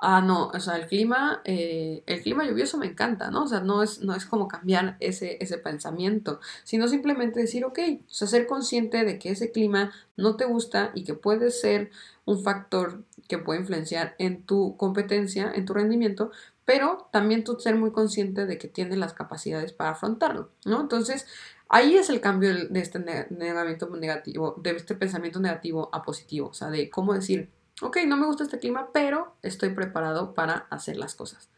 ah, 0.00 0.20
no, 0.20 0.48
o 0.48 0.60
sea, 0.60 0.76
el 0.76 0.86
clima, 0.86 1.40
eh, 1.44 2.02
el 2.06 2.22
clima 2.22 2.44
lluvioso 2.44 2.78
me 2.78 2.86
encanta, 2.86 3.30
¿no? 3.30 3.44
O 3.44 3.46
sea, 3.46 3.60
no 3.60 3.82
es, 3.82 4.00
no 4.02 4.14
es 4.14 4.26
como 4.26 4.48
cambiar 4.48 4.96
ese, 5.00 5.38
ese 5.40 5.58
pensamiento, 5.58 6.40
sino 6.64 6.88
simplemente 6.88 7.40
decir, 7.40 7.64
ok, 7.64 7.78
o 8.00 8.12
sea, 8.12 8.28
ser 8.28 8.46
consciente 8.46 9.04
de 9.04 9.18
que 9.18 9.30
ese 9.30 9.52
clima 9.52 9.92
no 10.16 10.36
te 10.36 10.44
gusta 10.44 10.92
y 10.94 11.04
que 11.04 11.14
puede 11.14 11.50
ser 11.50 11.90
un 12.24 12.42
factor 12.42 13.04
que 13.28 13.38
puede 13.38 13.60
influenciar 13.60 14.14
en 14.18 14.42
tu 14.44 14.76
competencia, 14.76 15.50
en 15.54 15.64
tu 15.64 15.74
rendimiento, 15.74 16.30
pero 16.64 17.08
también 17.12 17.44
tú 17.44 17.58
ser 17.60 17.76
muy 17.76 17.92
consciente 17.92 18.44
de 18.44 18.58
que 18.58 18.68
tienes 18.68 18.98
las 18.98 19.14
capacidades 19.14 19.72
para 19.72 19.90
afrontarlo, 19.90 20.50
¿no? 20.64 20.80
Entonces, 20.80 21.26
ahí 21.68 21.96
es 21.96 22.10
el 22.10 22.20
cambio 22.20 22.68
de 22.68 22.80
este 22.80 22.98
negativo, 22.98 24.54
de 24.62 24.70
este 24.70 24.94
pensamiento 24.94 25.40
negativo 25.40 25.88
a 25.92 26.02
positivo, 26.02 26.48
o 26.48 26.54
sea, 26.54 26.68
de 26.68 26.90
cómo 26.90 27.14
decir, 27.14 27.50
ok, 27.82 27.98
no 28.06 28.16
me 28.16 28.26
gusta 28.26 28.44
este 28.44 28.58
clima, 28.58 28.90
pero 28.92 29.34
estoy 29.42 29.70
preparado 29.70 30.34
para 30.34 30.66
hacer 30.70 30.96
las 30.96 31.14
cosas. 31.14 31.50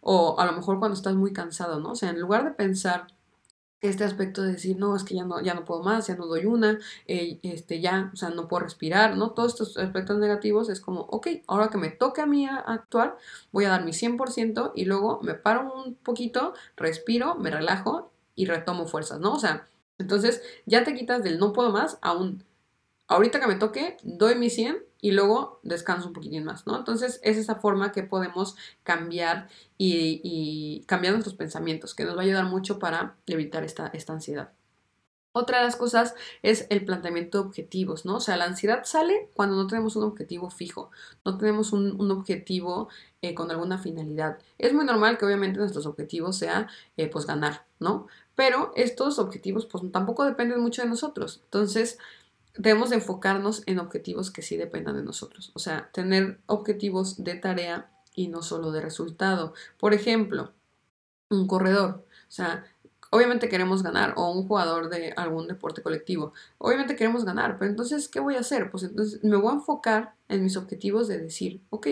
O 0.00 0.38
a 0.38 0.46
lo 0.46 0.52
mejor 0.52 0.78
cuando 0.78 0.96
estás 0.96 1.14
muy 1.14 1.32
cansado, 1.32 1.80
¿no? 1.80 1.92
O 1.92 1.94
sea, 1.96 2.10
en 2.10 2.20
lugar 2.20 2.44
de 2.44 2.52
pensar 2.52 3.08
este 3.80 4.04
aspecto 4.04 4.42
de 4.42 4.52
decir, 4.52 4.76
no, 4.78 4.96
es 4.96 5.04
que 5.04 5.14
ya 5.14 5.24
no, 5.24 5.40
ya 5.42 5.54
no 5.54 5.64
puedo 5.64 5.82
más, 5.82 6.06
ya 6.06 6.16
no 6.16 6.26
doy 6.26 6.46
una, 6.46 6.78
eh, 7.06 7.38
este, 7.42 7.80
ya, 7.80 8.10
o 8.12 8.16
sea, 8.16 8.30
no 8.30 8.48
puedo 8.48 8.64
respirar, 8.64 9.16
¿no? 9.16 9.32
Todos 9.32 9.52
estos 9.52 9.76
aspectos 9.76 10.18
negativos 10.18 10.68
es 10.70 10.80
como, 10.80 11.00
ok, 11.02 11.28
ahora 11.46 11.68
que 11.68 11.78
me 11.78 11.90
toque 11.90 12.22
a 12.22 12.26
mí 12.26 12.46
actuar, 12.46 13.16
voy 13.52 13.64
a 13.64 13.70
dar 13.70 13.84
mi 13.84 13.92
100% 13.92 14.72
y 14.74 14.86
luego 14.86 15.20
me 15.22 15.34
paro 15.34 15.72
un 15.72 15.94
poquito, 15.96 16.54
respiro, 16.76 17.36
me 17.36 17.50
relajo 17.50 18.12
y 18.36 18.46
retomo 18.46 18.86
fuerzas, 18.86 19.18
¿no? 19.18 19.32
O 19.34 19.38
sea, 19.40 19.66
entonces 19.98 20.42
ya 20.66 20.84
te 20.84 20.94
quitas 20.94 21.24
del 21.24 21.38
no 21.38 21.52
puedo 21.52 21.70
más 21.70 21.98
a 22.02 22.12
un, 22.12 22.44
ahorita 23.08 23.40
que 23.40 23.46
me 23.46 23.56
toque, 23.56 23.96
doy 24.04 24.36
mi 24.36 24.50
100 24.50 24.78
y 25.00 25.12
luego 25.12 25.60
descanso 25.62 26.08
un 26.08 26.12
poquitín 26.12 26.44
más, 26.44 26.66
¿no? 26.66 26.76
Entonces 26.76 27.20
es 27.22 27.36
esa 27.36 27.56
forma 27.56 27.92
que 27.92 28.02
podemos 28.02 28.56
cambiar 28.82 29.48
y, 29.78 30.84
cambiar 30.86 31.14
nuestros 31.14 31.34
pensamientos, 31.34 31.94
que 31.94 32.04
nos 32.04 32.16
va 32.16 32.20
a 32.20 32.24
ayudar 32.24 32.46
mucho 32.46 32.78
para 32.78 33.16
evitar 33.26 33.64
esta, 33.64 33.88
esta 33.88 34.12
ansiedad. 34.12 34.52
Otra 35.38 35.58
de 35.58 35.64
las 35.64 35.76
cosas 35.76 36.14
es 36.42 36.66
el 36.70 36.86
planteamiento 36.86 37.38
de 37.38 37.48
objetivos, 37.48 38.06
¿no? 38.06 38.16
O 38.16 38.20
sea, 38.20 38.38
la 38.38 38.46
ansiedad 38.46 38.84
sale 38.84 39.28
cuando 39.34 39.54
no 39.54 39.66
tenemos 39.66 39.94
un 39.94 40.04
objetivo 40.04 40.48
fijo, 40.48 40.90
no 41.26 41.36
tenemos 41.36 41.74
un, 41.74 42.10
objetivo 42.10 42.88
eh, 43.20 43.34
con 43.34 43.50
alguna 43.50 43.76
finalidad. 43.76 44.38
Es 44.56 44.72
muy 44.72 44.86
normal 44.86 45.18
que 45.18 45.26
obviamente 45.26 45.58
nuestros 45.58 45.84
objetivos 45.84 46.38
sea 46.38 46.68
eh, 46.96 47.08
pues 47.10 47.26
ganar, 47.26 47.66
¿no? 47.80 48.06
Pero 48.36 48.72
estos 48.76 49.18
objetivos 49.18 49.66
pues 49.66 49.82
tampoco 49.90 50.24
dependen 50.24 50.60
mucho 50.60 50.82
de 50.82 50.88
nosotros. 50.88 51.40
Entonces, 51.44 51.98
debemos 52.56 52.90
de 52.90 52.96
enfocarnos 52.96 53.62
en 53.66 53.80
objetivos 53.80 54.30
que 54.30 54.42
sí 54.42 54.56
dependan 54.56 54.96
de 54.96 55.02
nosotros. 55.02 55.50
O 55.54 55.58
sea, 55.58 55.90
tener 55.92 56.38
objetivos 56.46 57.24
de 57.24 57.34
tarea 57.34 57.90
y 58.14 58.28
no 58.28 58.42
solo 58.42 58.70
de 58.70 58.80
resultado. 58.80 59.54
Por 59.78 59.94
ejemplo, 59.94 60.52
un 61.30 61.46
corredor. 61.46 62.04
O 62.28 62.30
sea, 62.30 62.64
obviamente 63.10 63.48
queremos 63.48 63.82
ganar 63.82 64.14
o 64.16 64.30
un 64.30 64.46
jugador 64.46 64.88
de 64.88 65.12
algún 65.16 65.48
deporte 65.48 65.82
colectivo. 65.82 66.32
Obviamente 66.58 66.96
queremos 66.96 67.24
ganar, 67.24 67.58
pero 67.58 67.70
entonces, 67.70 68.08
¿qué 68.08 68.20
voy 68.20 68.36
a 68.36 68.40
hacer? 68.40 68.70
Pues 68.70 68.82
entonces 68.82 69.22
me 69.24 69.36
voy 69.36 69.50
a 69.50 69.56
enfocar 69.56 70.14
en 70.28 70.42
mis 70.42 70.56
objetivos 70.56 71.08
de 71.08 71.18
decir, 71.18 71.62
ok, 71.70 71.88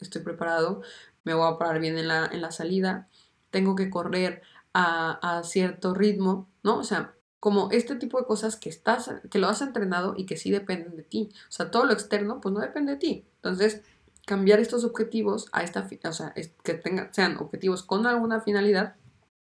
estoy 0.00 0.22
preparado, 0.22 0.82
me 1.24 1.34
voy 1.34 1.52
a 1.52 1.58
parar 1.58 1.80
bien 1.80 1.98
en 1.98 2.08
la, 2.08 2.26
en 2.26 2.40
la 2.40 2.50
salida, 2.50 3.08
tengo 3.50 3.76
que 3.76 3.90
correr 3.90 4.42
a, 4.74 5.42
cierto 5.44 5.94
ritmo, 5.94 6.48
¿no? 6.62 6.78
O 6.78 6.84
sea, 6.84 7.14
como 7.40 7.70
este 7.72 7.96
tipo 7.96 8.18
de 8.18 8.26
cosas 8.26 8.56
que 8.56 8.68
estás, 8.68 9.10
que 9.30 9.38
lo 9.38 9.48
has 9.48 9.62
entrenado 9.62 10.14
y 10.16 10.26
que 10.26 10.36
sí 10.36 10.50
dependen 10.50 10.96
de 10.96 11.02
ti. 11.02 11.30
O 11.48 11.52
sea, 11.52 11.70
todo 11.70 11.84
lo 11.84 11.92
externo, 11.92 12.40
pues 12.40 12.54
no 12.54 12.60
depende 12.60 12.92
de 12.92 12.98
ti. 12.98 13.24
Entonces, 13.36 13.82
cambiar 14.26 14.60
estos 14.60 14.84
objetivos 14.84 15.48
a 15.52 15.62
esta, 15.62 15.88
o 16.04 16.12
sea, 16.12 16.34
que 16.62 16.74
tengan, 16.74 17.12
sean 17.12 17.36
objetivos 17.38 17.82
con 17.82 18.06
alguna 18.06 18.40
finalidad 18.40 18.94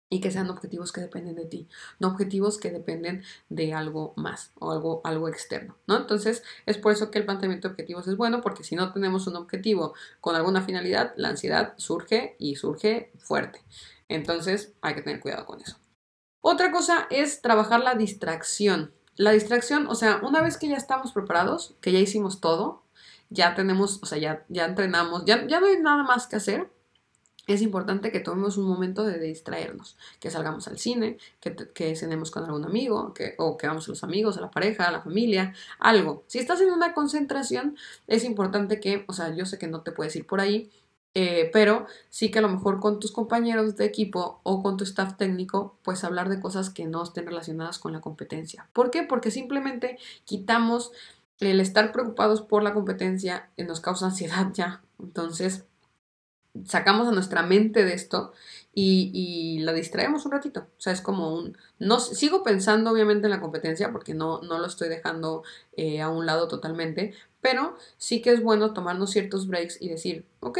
y 0.10 0.22
que 0.22 0.32
sean 0.32 0.50
objetivos 0.50 0.92
que 0.92 1.02
dependen 1.02 1.36
de 1.36 1.46
ti, 1.46 1.68
no 2.00 2.10
objetivos 2.10 2.60
que 2.60 2.70
dependen 2.70 3.24
de 3.50 3.74
algo 3.74 4.14
más 4.16 4.52
o 4.60 4.72
algo, 4.72 5.02
algo 5.04 5.28
externo, 5.28 5.76
¿no? 5.88 5.98
Entonces, 5.98 6.44
es 6.66 6.78
por 6.78 6.92
eso 6.92 7.10
que 7.10 7.20
el 7.20 7.26
planteamiento 7.26 7.68
de 7.68 7.74
objetivos 7.74 8.08
es 8.08 8.16
bueno, 8.16 8.42
porque 8.42 8.64
si 8.64 8.76
no 8.76 8.94
tenemos 8.94 9.26
un 9.26 9.36
objetivo 9.36 9.94
con 10.22 10.36
alguna 10.36 10.62
finalidad, 10.62 11.14
la 11.18 11.30
ansiedad 11.30 11.74
surge 11.78 12.36
y 12.38 12.56
surge 12.56 13.12
fuerte. 13.18 13.64
Entonces, 14.08 14.74
hay 14.82 14.94
que 14.94 15.02
tener 15.02 15.20
cuidado 15.20 15.46
con 15.46 15.62
eso. 15.62 15.78
Otra 16.42 16.72
cosa 16.72 17.08
es 17.10 17.42
trabajar 17.42 17.80
la 17.80 17.96
distracción. 17.96 18.94
La 19.16 19.32
distracción, 19.32 19.88
o 19.88 19.96
sea, 19.96 20.20
una 20.24 20.42
vez 20.42 20.58
que 20.58 20.68
ya 20.68 20.76
estamos 20.76 21.12
preparados, 21.14 21.76
que 21.82 21.92
ya 21.92 22.00
hicimos 22.00 22.42
todo, 22.42 22.84
ya 23.30 23.56
tenemos, 23.56 24.00
o 24.04 24.06
sea, 24.06 24.18
ya, 24.18 24.46
ya 24.50 24.66
entrenamos, 24.66 25.26
ya, 25.26 25.48
ya 25.48 25.60
no 25.60 25.68
hay 25.68 25.80
nada 25.80 26.04
más 26.04 26.28
que 26.28 26.36
hacer, 26.36 26.70
es 27.48 27.62
importante 27.62 28.12
que 28.12 28.20
tomemos 28.20 28.58
un 28.58 28.66
momento 28.66 29.04
de 29.04 29.20
distraernos, 29.20 29.98
que 30.20 30.32
salgamos 30.32 30.68
al 30.68 30.80
cine, 30.80 31.18
que, 31.40 31.96
cenemos 31.96 32.32
con 32.32 32.46
algún 32.46 32.66
amigo, 32.66 33.14
que, 33.14 33.36
o 33.38 33.58
que 33.58 33.68
vamos 33.68 33.88
a 33.88 33.92
los 33.92 34.04
amigos, 34.04 34.38
a 34.38 34.42
la 34.42 34.52
pareja, 34.52 34.88
a 34.88 34.92
la 34.92 35.02
familia, 35.02 35.54
algo. 35.80 36.24
Si 36.28 36.40
estás 36.40 36.62
en 36.62 36.72
una 36.72 36.94
concentración, 36.94 37.78
es 38.08 38.24
importante 38.24 38.80
que, 38.80 39.04
o 39.08 39.14
sea, 39.14 39.36
yo 39.36 39.46
sé 39.46 39.58
que 39.58 39.68
no 39.68 39.82
te 39.82 39.92
puedes 39.92 40.16
ir 40.16 40.26
por 40.26 40.40
ahí, 40.40 40.72
eh, 41.16 41.50
pero 41.54 41.86
sí 42.10 42.32
que 42.32 42.40
a 42.40 42.42
lo 42.42 42.50
mejor 42.50 42.80
con 42.80 43.00
tus 43.00 43.12
compañeros 43.12 43.76
de 43.76 43.86
equipo 43.86 44.40
o 44.44 44.64
con 44.64 44.78
tu 44.78 44.84
staff 44.84 45.16
técnico, 45.18 45.78
pues 45.84 46.04
hablar 46.04 46.30
de 46.30 46.40
cosas 46.40 46.70
que 46.70 46.86
no 46.86 47.04
estén 47.04 47.28
relacionadas 47.28 47.78
con 47.78 47.94
la 47.94 48.02
competencia. 48.02 48.68
¿Por 48.74 48.90
qué? 48.90 49.04
Porque 49.04 49.30
simplemente 49.30 50.00
quitamos 50.26 50.92
el 51.40 51.60
estar 51.60 51.92
preocupados 51.92 52.42
por 52.42 52.64
la 52.64 52.74
competencia, 52.74 53.50
y 53.58 53.64
nos 53.64 53.82
causa 53.82 54.08
ansiedad 54.08 54.52
ya. 54.54 54.82
Entonces, 55.00 55.66
sacamos 56.66 57.08
a 57.08 57.12
nuestra 57.12 57.44
mente 57.44 57.84
de 57.84 57.94
esto 57.94 58.34
y, 58.74 59.60
la 59.62 59.74
distraemos 59.74 60.26
un 60.26 60.32
ratito. 60.32 60.62
O 60.62 60.82
sea, 60.82 60.94
es 60.94 61.02
como 61.02 61.34
un... 61.34 61.58
No, 61.80 62.00
sigo 62.00 62.44
pensando 62.44 62.92
obviamente 62.92 63.28
en 63.28 63.32
la 63.32 63.42
competencia 63.42 63.92
porque 63.92 64.14
no, 64.14 64.42
no 64.42 64.60
lo 64.60 64.68
estoy 64.68 64.90
dejando 64.90 65.44
eh, 65.78 66.02
a 66.02 66.10
un 66.10 66.26
lado 66.26 66.48
totalmente, 66.48 67.14
pero 67.42 67.78
sí 67.98 68.22
que 68.22 68.32
es 68.32 68.42
bueno 68.42 68.74
tomarnos 68.74 69.12
ciertos 69.12 69.48
breaks 69.48 69.82
y 69.82 69.90
decir, 69.90 70.26
ok, 70.40 70.60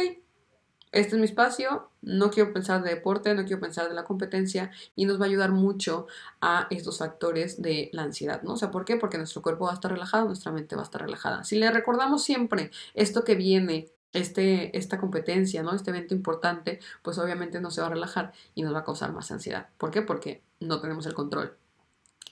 este 0.94 1.16
es 1.16 1.18
mi 1.18 1.24
espacio, 1.24 1.90
no 2.02 2.30
quiero 2.30 2.52
pensar 2.52 2.84
de 2.84 2.90
deporte, 2.90 3.34
no 3.34 3.44
quiero 3.44 3.60
pensar 3.60 3.88
de 3.88 3.94
la 3.94 4.04
competencia 4.04 4.70
y 4.94 5.06
nos 5.06 5.20
va 5.20 5.24
a 5.24 5.28
ayudar 5.28 5.50
mucho 5.50 6.06
a 6.40 6.68
estos 6.70 6.98
factores 6.98 7.60
de 7.60 7.90
la 7.92 8.04
ansiedad, 8.04 8.42
¿no? 8.42 8.52
O 8.52 8.56
sea, 8.56 8.70
¿por 8.70 8.84
qué? 8.84 8.96
Porque 8.96 9.18
nuestro 9.18 9.42
cuerpo 9.42 9.64
va 9.64 9.72
a 9.72 9.74
estar 9.74 9.90
relajado, 9.90 10.26
nuestra 10.26 10.52
mente 10.52 10.76
va 10.76 10.82
a 10.82 10.84
estar 10.84 11.02
relajada. 11.02 11.42
Si 11.42 11.58
le 11.58 11.68
recordamos 11.72 12.22
siempre 12.22 12.70
esto 12.94 13.24
que 13.24 13.34
viene, 13.34 13.90
este, 14.14 14.76
esta 14.78 14.98
competencia, 14.98 15.62
¿no? 15.62 15.74
Este 15.74 15.90
evento 15.90 16.14
importante, 16.14 16.80
pues 17.02 17.18
obviamente 17.18 17.60
no 17.60 17.70
se 17.70 17.82
va 17.82 17.88
a 17.88 17.90
relajar 17.90 18.32
y 18.54 18.62
nos 18.62 18.74
va 18.74 18.78
a 18.80 18.84
causar 18.84 19.12
más 19.12 19.30
ansiedad. 19.30 19.68
¿Por 19.76 19.90
qué? 19.90 20.02
Porque 20.02 20.42
no 20.60 20.80
tenemos 20.80 21.06
el 21.06 21.14
control. 21.14 21.56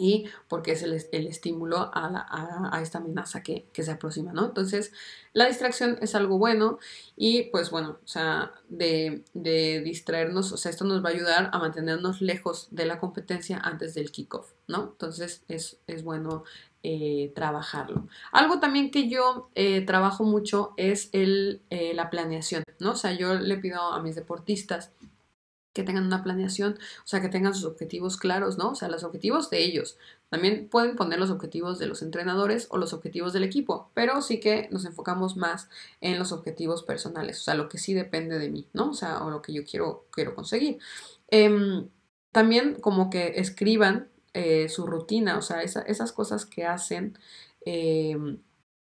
Y 0.02 0.28
porque 0.48 0.72
es 0.72 0.82
el, 0.82 0.94
estímulo 1.28 1.90
a, 1.94 2.80
esta 2.82 2.98
amenaza 2.98 3.44
que, 3.44 3.68
se 3.72 3.90
aproxima, 3.90 4.32
¿no? 4.32 4.46
Entonces, 4.46 4.92
la 5.32 5.46
distracción 5.46 5.96
es 6.00 6.16
algo 6.16 6.38
bueno 6.38 6.80
y 7.16 7.44
pues 7.44 7.70
bueno, 7.70 7.98
o 8.04 8.08
sea, 8.08 8.52
de, 8.68 9.22
distraernos, 9.32 10.50
o 10.50 10.56
sea, 10.56 10.70
esto 10.70 10.84
nos 10.84 11.04
va 11.04 11.10
a 11.10 11.12
ayudar 11.12 11.50
a 11.52 11.58
mantenernos 11.60 12.20
lejos 12.20 12.66
de 12.72 12.84
la 12.84 12.98
competencia 12.98 13.58
antes 13.58 13.94
del 13.94 14.10
kickoff, 14.10 14.50
¿no? 14.66 14.88
Entonces, 14.90 15.44
es, 15.46 15.78
bueno 16.02 16.42
eh, 16.82 17.30
trabajarlo. 17.36 18.08
Algo 18.32 18.58
también 18.58 18.90
que 18.90 19.08
yo 19.08 19.50
eh, 19.54 19.82
trabajo 19.82 20.24
mucho 20.24 20.74
es 20.76 21.10
el, 21.12 21.62
eh, 21.70 21.92
la 21.94 22.10
planeación, 22.10 22.64
¿no? 22.80 22.90
O 22.90 22.96
sea, 22.96 23.12
yo 23.12 23.34
le 23.34 23.56
pido 23.58 23.80
a 23.80 24.02
mis 24.02 24.16
deportistas 24.16 24.90
que 25.72 25.82
tengan 25.82 26.04
una 26.04 26.22
planeación, 26.22 26.78
o 26.98 27.06
sea, 27.06 27.20
que 27.20 27.28
tengan 27.28 27.54
sus 27.54 27.64
objetivos 27.64 28.16
claros, 28.16 28.58
¿no? 28.58 28.70
O 28.70 28.74
sea, 28.74 28.88
los 28.88 29.04
objetivos 29.04 29.50
de 29.50 29.64
ellos. 29.64 29.96
También 30.28 30.68
pueden 30.68 30.96
poner 30.96 31.18
los 31.18 31.30
objetivos 31.30 31.78
de 31.78 31.86
los 31.86 32.02
entrenadores 32.02 32.66
o 32.70 32.78
los 32.78 32.92
objetivos 32.92 33.32
del 33.32 33.44
equipo, 33.44 33.90
pero 33.94 34.22
sí 34.22 34.40
que 34.40 34.68
nos 34.70 34.84
enfocamos 34.84 35.36
más 35.36 35.68
en 36.00 36.18
los 36.18 36.32
objetivos 36.32 36.82
personales, 36.82 37.40
o 37.40 37.44
sea, 37.44 37.54
lo 37.54 37.68
que 37.68 37.78
sí 37.78 37.94
depende 37.94 38.38
de 38.38 38.48
mí, 38.50 38.66
¿no? 38.72 38.90
O 38.90 38.94
sea, 38.94 39.22
o 39.24 39.30
lo 39.30 39.42
que 39.42 39.52
yo 39.52 39.64
quiero, 39.64 40.06
quiero 40.10 40.34
conseguir. 40.34 40.78
Em, 41.28 41.88
también 42.32 42.74
como 42.80 43.10
que 43.10 43.34
escriban 43.36 44.08
eh, 44.34 44.68
su 44.68 44.86
rutina, 44.86 45.36
o 45.38 45.42
sea, 45.42 45.62
esas 45.62 46.12
cosas 46.12 46.46
que 46.46 46.64
hacen. 46.64 47.18
Em, 47.64 48.38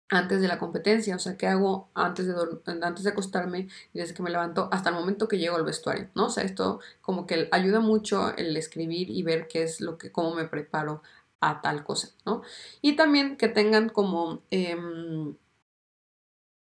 antes 0.09 0.41
de 0.41 0.47
la 0.47 0.59
competencia, 0.59 1.15
o 1.15 1.19
sea, 1.19 1.37
¿qué 1.37 1.47
hago 1.47 1.89
antes 1.93 2.27
de, 2.27 2.35
antes 2.83 3.03
de 3.03 3.09
acostarme 3.09 3.67
y 3.93 3.99
desde 3.99 4.13
que 4.13 4.23
me 4.23 4.29
levanto 4.29 4.69
hasta 4.71 4.89
el 4.89 4.95
momento 4.95 5.27
que 5.27 5.39
llego 5.39 5.55
al 5.55 5.65
vestuario, 5.65 6.09
¿no? 6.15 6.27
O 6.27 6.29
sea, 6.29 6.43
esto 6.43 6.79
como 7.01 7.25
que 7.25 7.47
ayuda 7.51 7.79
mucho 7.79 8.35
el 8.37 8.55
escribir 8.55 9.09
y 9.09 9.23
ver 9.23 9.47
qué 9.47 9.63
es 9.63 9.81
lo 9.81 9.97
que, 9.97 10.11
cómo 10.11 10.35
me 10.35 10.45
preparo 10.45 11.01
a 11.39 11.61
tal 11.61 11.83
cosa, 11.83 12.09
¿no? 12.25 12.41
Y 12.81 12.95
también 12.95 13.37
que 13.37 13.49
tengan 13.49 13.89
como 13.89 14.41
em, 14.51 15.35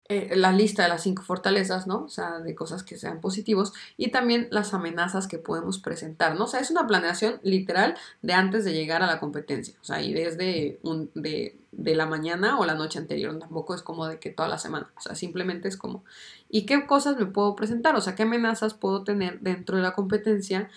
eh, 0.09 0.37
la 0.37 0.53
lista 0.53 0.85
de 0.85 0.89
las 0.89 1.03
cinco 1.03 1.25
fortalezas, 1.25 1.89
¿no? 1.89 2.05
O 2.05 2.09
sea, 2.09 2.39
de 2.39 2.55
cosas 2.55 2.85
que 2.85 2.97
sean 2.97 3.21
positivos 3.21 3.73
y 3.97 4.13
también 4.13 4.47
las 4.53 4.73
amenazas 4.73 5.27
que 5.27 5.39
podemos 5.39 5.79
presentar, 5.81 6.37
¿no? 6.37 6.45
O 6.45 6.47
sea, 6.47 6.61
es 6.61 6.71
una 6.71 6.87
planeación 6.87 7.41
literal 7.43 7.97
de 8.23 8.33
antes 8.33 8.65
de 8.65 8.73
llegar 8.73 9.03
a 9.03 9.07
la 9.07 9.19
competencia, 9.19 9.75
o 9.81 9.85
sea, 9.85 10.03
y 10.03 10.15
desde 10.15 10.79
un, 10.85 11.11
de, 11.15 11.57
de 11.73 11.97
la 11.97 12.07
mañana 12.07 12.59
o 12.59 12.65
la 12.65 12.75
noche 12.75 13.01
anterior, 13.01 13.37
tampoco 13.39 13.75
es 13.75 13.83
como 13.83 14.07
de 14.07 14.21
que 14.21 14.31
toda 14.31 14.49
la 14.49 14.59
semana, 14.59 14.93
o 14.97 15.01
sea, 15.01 15.17
simplemente 15.17 15.67
es 15.67 15.77
como, 15.77 16.05
¿y 16.49 16.67
qué 16.67 16.87
cosas 16.87 17.17
me 17.17 17.27
puedo 17.27 17.57
presentar? 17.57 17.97
O 17.97 18.01
sea, 18.01 18.15
¿qué 18.15 18.23
amenazas 18.23 18.75
puedo 18.75 19.03
tener 19.03 19.41
dentro 19.41 19.77
de 19.77 19.83
la 19.83 19.95
competencia 19.95 20.71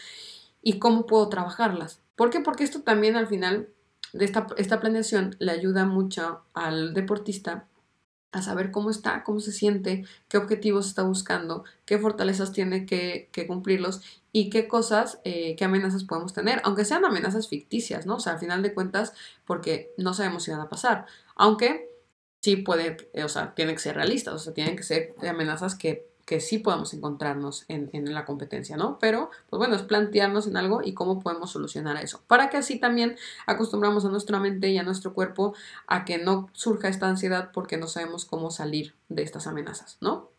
y 0.64 0.80
cómo 0.80 1.06
puedo 1.06 1.30
trabajarlas? 1.30 2.00
¿Por 2.16 2.32
qué? 2.32 2.40
Porque 2.40 2.64
esto 2.64 2.82
también 2.82 3.16
al 3.16 3.28
final 3.28 3.70
de 4.12 4.26
esta, 4.26 4.48
esta 4.58 4.80
planeación 4.80 5.36
le 5.38 5.52
ayuda 5.52 5.86
mucho 5.86 6.42
al 6.56 6.96
deportista 6.96 7.66
a 8.32 8.42
saber 8.42 8.72
cómo 8.72 8.90
está, 8.90 9.24
cómo 9.24 9.40
se 9.40 9.52
siente, 9.52 10.06
qué 10.28 10.38
objetivos 10.38 10.88
está 10.88 11.04
buscando, 11.04 11.64
qué 11.86 11.98
fortalezas 11.98 12.52
tiene 12.52 12.86
que, 12.86 13.30
cumplirlos 13.48 14.02
y 14.32 14.50
qué 14.50 14.68
cosas, 14.68 15.20
eh, 15.24 15.56
qué 15.56 15.66
amenazas 15.66 16.04
podemos 16.04 16.34
tener, 16.34 16.62
aunque 16.64 16.86
sean 16.86 17.06
amenazas 17.06 17.48
ficticias, 17.48 18.06
¿no? 18.06 18.16
O 18.16 18.20
sea, 18.20 18.34
al 18.34 18.40
final 18.40 18.62
de 18.62 18.74
cuentas, 18.74 19.14
porque 19.46 19.92
no 19.98 20.14
sabemos 20.14 20.44
si 20.44 20.52
van 20.52 20.62
a 20.62 20.70
pasar, 20.70 21.06
aunque 21.36 21.90
sí 22.42 22.58
puede, 22.58 23.10
o 23.24 23.30
sea, 23.30 23.56
tienen 23.56 23.76
que 23.76 23.82
ser 23.82 23.96
realistas, 23.96 24.34
o 24.34 24.40
sea, 24.40 24.54
tienen 24.54 24.76
que 24.76 24.84
ser 24.84 25.16
amenazas 25.28 25.76
que 25.76 26.09
que 26.30 26.42
sí 26.42 26.60
podemos 26.60 26.94
encontrarnos 26.94 27.66
en, 27.70 27.90
la 28.14 28.24
competencia, 28.24 28.78
¿no? 28.78 29.00
Pero, 29.00 29.32
pues 29.50 29.58
bueno, 29.58 29.76
es 29.76 29.82
plantearnos 29.82 30.46
en 30.46 30.58
algo 30.58 30.84
y 30.84 30.94
cómo 30.94 31.20
podemos 31.20 31.50
solucionar 31.50 31.98
eso. 31.98 32.22
Para 32.28 32.52
que 32.52 32.58
así 32.58 32.78
también 32.78 33.18
acostumbramos 33.48 34.06
a 34.06 34.10
nuestra 34.10 34.40
mente 34.40 34.70
y 34.70 34.78
a 34.78 34.84
nuestro 34.84 35.16
cuerpo 35.16 35.56
a 35.88 36.06
que 36.06 36.20
no 36.20 36.48
surja 36.54 36.88
esta 36.88 37.10
ansiedad 37.10 37.50
porque 37.52 37.78
no 37.78 37.88
sabemos 37.88 38.26
cómo 38.26 38.52
salir 38.52 38.94
de 39.08 39.24
estas 39.24 39.48
amenazas, 39.48 39.98
¿no? 40.02 40.30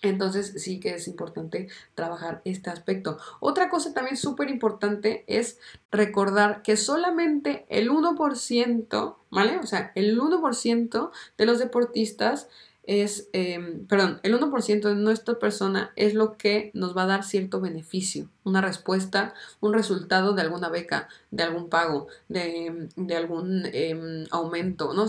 Entonces 0.00 0.54
sí 0.56 0.80
que 0.80 0.94
es 0.94 1.06
importante 1.06 1.68
trabajar 1.94 2.40
este 2.46 2.70
aspecto. 2.70 3.18
Otra 3.38 3.68
cosa 3.68 3.92
también 3.92 4.16
súper 4.16 4.48
importante 4.48 5.22
es 5.26 5.58
recordar 5.90 6.62
que 6.62 6.78
solamente 6.78 7.66
el 7.68 7.90
1%, 7.90 9.16
¿vale? 9.30 9.58
O 9.58 9.66
sea, 9.66 9.92
el 9.94 10.18
1% 10.18 11.10
de 11.36 11.46
los 11.46 11.58
deportistas 11.58 12.48
es, 12.86 13.28
em, 13.32 13.86
perdón, 13.86 14.20
el 14.22 14.34
1% 14.34 14.88
de 14.88 14.94
nuestra 14.94 15.38
persona 15.38 15.92
es 15.96 16.14
lo 16.14 16.36
que 16.36 16.70
nos 16.72 16.96
va 16.96 17.02
a 17.02 17.06
dar 17.06 17.24
cierto 17.24 17.60
beneficio, 17.60 18.30
una 18.44 18.60
respuesta, 18.60 19.34
un 19.60 19.74
resultado 19.74 20.34
de 20.34 20.42
alguna 20.42 20.68
beca, 20.68 21.08
de 21.30 21.42
algún 21.42 21.68
pago, 21.68 22.06
de, 22.28 22.88
algún 23.16 23.66
em, 23.72 24.26
aumento, 24.30 24.94
¿no? 24.94 25.06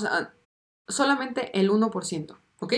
Solamente 0.87 1.57
el 1.59 1.69
1%, 1.69 2.37
¿ok? 2.59 2.73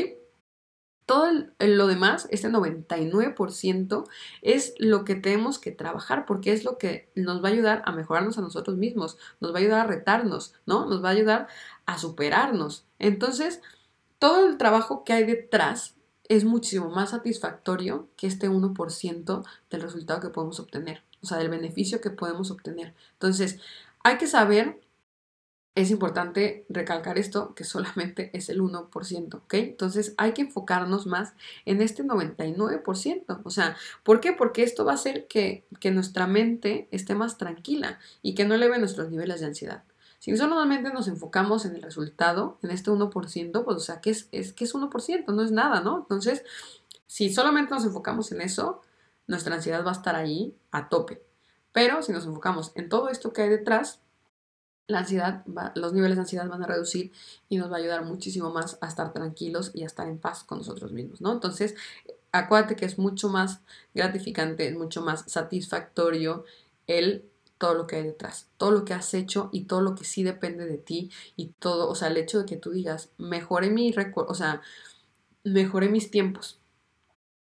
Todo 1.06 1.28
lo 1.58 1.88
demás, 1.88 2.28
este 2.30 2.50
99%, 2.50 4.08
es 4.44 4.76
lo 4.78 5.06
que 5.06 5.16
tenemos 5.16 5.58
que 5.58 5.72
trabajar 5.72 6.26
porque 6.28 6.52
es 6.52 6.64
lo 6.64 6.78
que 6.78 7.10
nos 7.16 7.44
va 7.44 7.50
a 7.50 7.52
ayudar 7.52 7.82
a 7.86 7.92
mejorarnos 7.94 8.38
a 8.38 8.42
nosotros 8.42 8.78
mismos, 8.78 9.18
nos 9.40 9.52
va 9.52 9.58
a 9.58 9.62
ayudar 9.62 9.80
a 9.82 9.88
retarnos, 9.88 10.54
¿no? 10.68 10.86
Nos 10.86 11.04
va 11.04 11.10
a 11.10 11.14
ayudar 11.14 11.48
a 11.88 11.98
superarnos. 11.98 12.86
Entonces, 13.00 13.62
todo 14.20 14.48
el 14.48 14.58
trabajo 14.58 15.04
que 15.04 15.14
hay 15.14 15.24
detrás 15.24 15.96
es 16.30 16.46
muchísimo 16.46 16.90
más 16.90 17.10
satisfactorio 17.10 18.08
que 18.16 18.28
este 18.28 18.50
1% 18.50 19.46
del 19.72 19.82
resultado 19.82 20.20
que 20.22 20.30
podemos 20.30 20.60
obtener, 20.60 21.02
o 21.22 21.26
sea, 21.26 21.40
del 21.40 21.50
beneficio 21.50 22.02
que 22.02 22.12
podemos 22.12 22.52
obtener. 22.52 22.94
Entonces, 23.14 23.60
hay 24.04 24.18
que 24.18 24.28
saber, 24.28 24.80
es 25.74 25.90
importante 25.90 26.66
recalcar 26.70 27.18
esto, 27.18 27.56
que 27.56 27.64
solamente 27.64 28.30
es 28.38 28.50
el 28.50 28.62
1%, 28.62 29.34
¿ok? 29.34 29.54
Entonces, 29.56 30.14
hay 30.18 30.34
que 30.34 30.44
enfocarnos 30.44 31.08
más 31.08 31.34
en 31.66 31.82
este 31.82 32.04
99%, 32.04 33.42
o 33.44 33.50
sea, 33.50 33.76
¿por 34.04 34.20
qué? 34.20 34.34
Porque 34.34 34.62
esto 34.62 34.86
va 34.86 34.92
a 34.92 34.96
hacer 34.96 35.28
que, 35.28 35.66
que 35.80 35.90
nuestra 35.90 36.28
mente 36.28 36.88
esté 36.92 37.16
más 37.16 37.40
tranquila 37.40 38.00
y 38.22 38.36
que 38.36 38.46
no 38.46 38.54
eleve 38.54 38.78
nuestros 38.78 39.10
niveles 39.10 39.40
de 39.40 39.48
ansiedad. 39.48 39.84
Si 40.20 40.36
solamente 40.36 40.92
nos 40.92 41.08
enfocamos 41.08 41.66
en 41.66 41.76
el 41.76 41.82
resultado, 41.82 42.58
en 42.62 42.72
este 42.72 42.92
1%, 42.92 43.64
pues 43.64 43.78
o 43.78 43.80
sea, 43.80 44.02
¿qué 44.02 44.12
es, 44.12 44.28
es, 44.32 44.54
que 44.54 44.66
es 44.66 44.76
1%? 44.76 45.34
No 45.34 45.42
es 45.42 45.52
nada, 45.52 45.82
¿no? 45.82 46.00
Entonces, 46.00 46.44
si 47.08 47.34
solamente 47.34 47.74
nos 47.74 47.86
enfocamos 47.86 48.32
en 48.32 48.42
eso, 48.42 48.82
nuestra 49.28 49.56
ansiedad 49.56 49.86
va 49.86 49.92
a 49.92 49.94
estar 49.94 50.16
ahí 50.16 50.56
a 50.72 50.90
tope. 50.90 51.24
Pero 51.72 52.02
si 52.02 52.12
nos 52.12 52.26
enfocamos 52.26 52.72
en 52.76 52.90
todo 52.90 53.10
esto 53.10 53.32
que 53.32 53.44
hay 53.44 53.50
detrás, 53.50 54.02
la 54.88 55.00
ansiedad 55.00 55.44
los 55.76 55.94
niveles 55.94 56.18
de 56.18 56.22
ansiedad 56.22 56.50
van 56.50 56.64
a 56.64 56.68
reducir 56.68 57.12
y 57.48 57.58
nos 57.58 57.72
va 57.72 57.76
a 57.76 57.80
ayudar 57.80 58.04
muchísimo 58.06 58.50
más 58.50 58.80
a 58.82 58.88
estar 58.88 59.14
tranquilos 59.14 59.72
y 59.76 59.84
a 59.84 59.86
estar 59.86 60.08
en 60.08 60.18
paz 60.18 60.44
con 60.44 60.58
nosotros 60.58 60.92
mismos, 60.92 61.22
¿no? 61.22 61.32
Entonces, 61.32 61.76
acuérdate 62.32 62.76
que 62.76 62.86
es 62.86 62.98
mucho 62.98 63.30
más 63.30 63.62
gratificante, 63.94 64.68
es 64.68 64.76
mucho 64.76 65.02
más 65.04 65.32
satisfactorio 65.32 66.44
el 66.88 67.29
todo 67.60 67.76
lo 67.76 67.86
que 67.86 67.98
hay 67.98 68.04
detrás, 68.04 68.48
todo 68.58 68.72
lo 68.72 68.86
que 68.86 68.94
has 68.96 69.14
hecho 69.14 69.50
y 69.52 69.66
todo 69.66 69.82
lo 69.82 69.94
que 69.94 70.06
sí 70.06 70.24
depende 70.24 70.66
de 70.66 70.78
ti 70.78 71.12
y 71.36 71.50
todo, 71.60 71.90
o 71.90 71.96
sea, 71.96 72.08
el 72.08 72.18
hecho 72.18 72.40
de 72.40 72.46
que 72.46 72.58
tú 72.58 72.72
digas, 72.72 73.12
mejoré 73.18 73.70
mi 73.70 73.94
o 74.16 74.34
sea, 74.34 74.62
mejoré 75.44 75.90
mis 75.90 76.10
tiempos, 76.10 76.60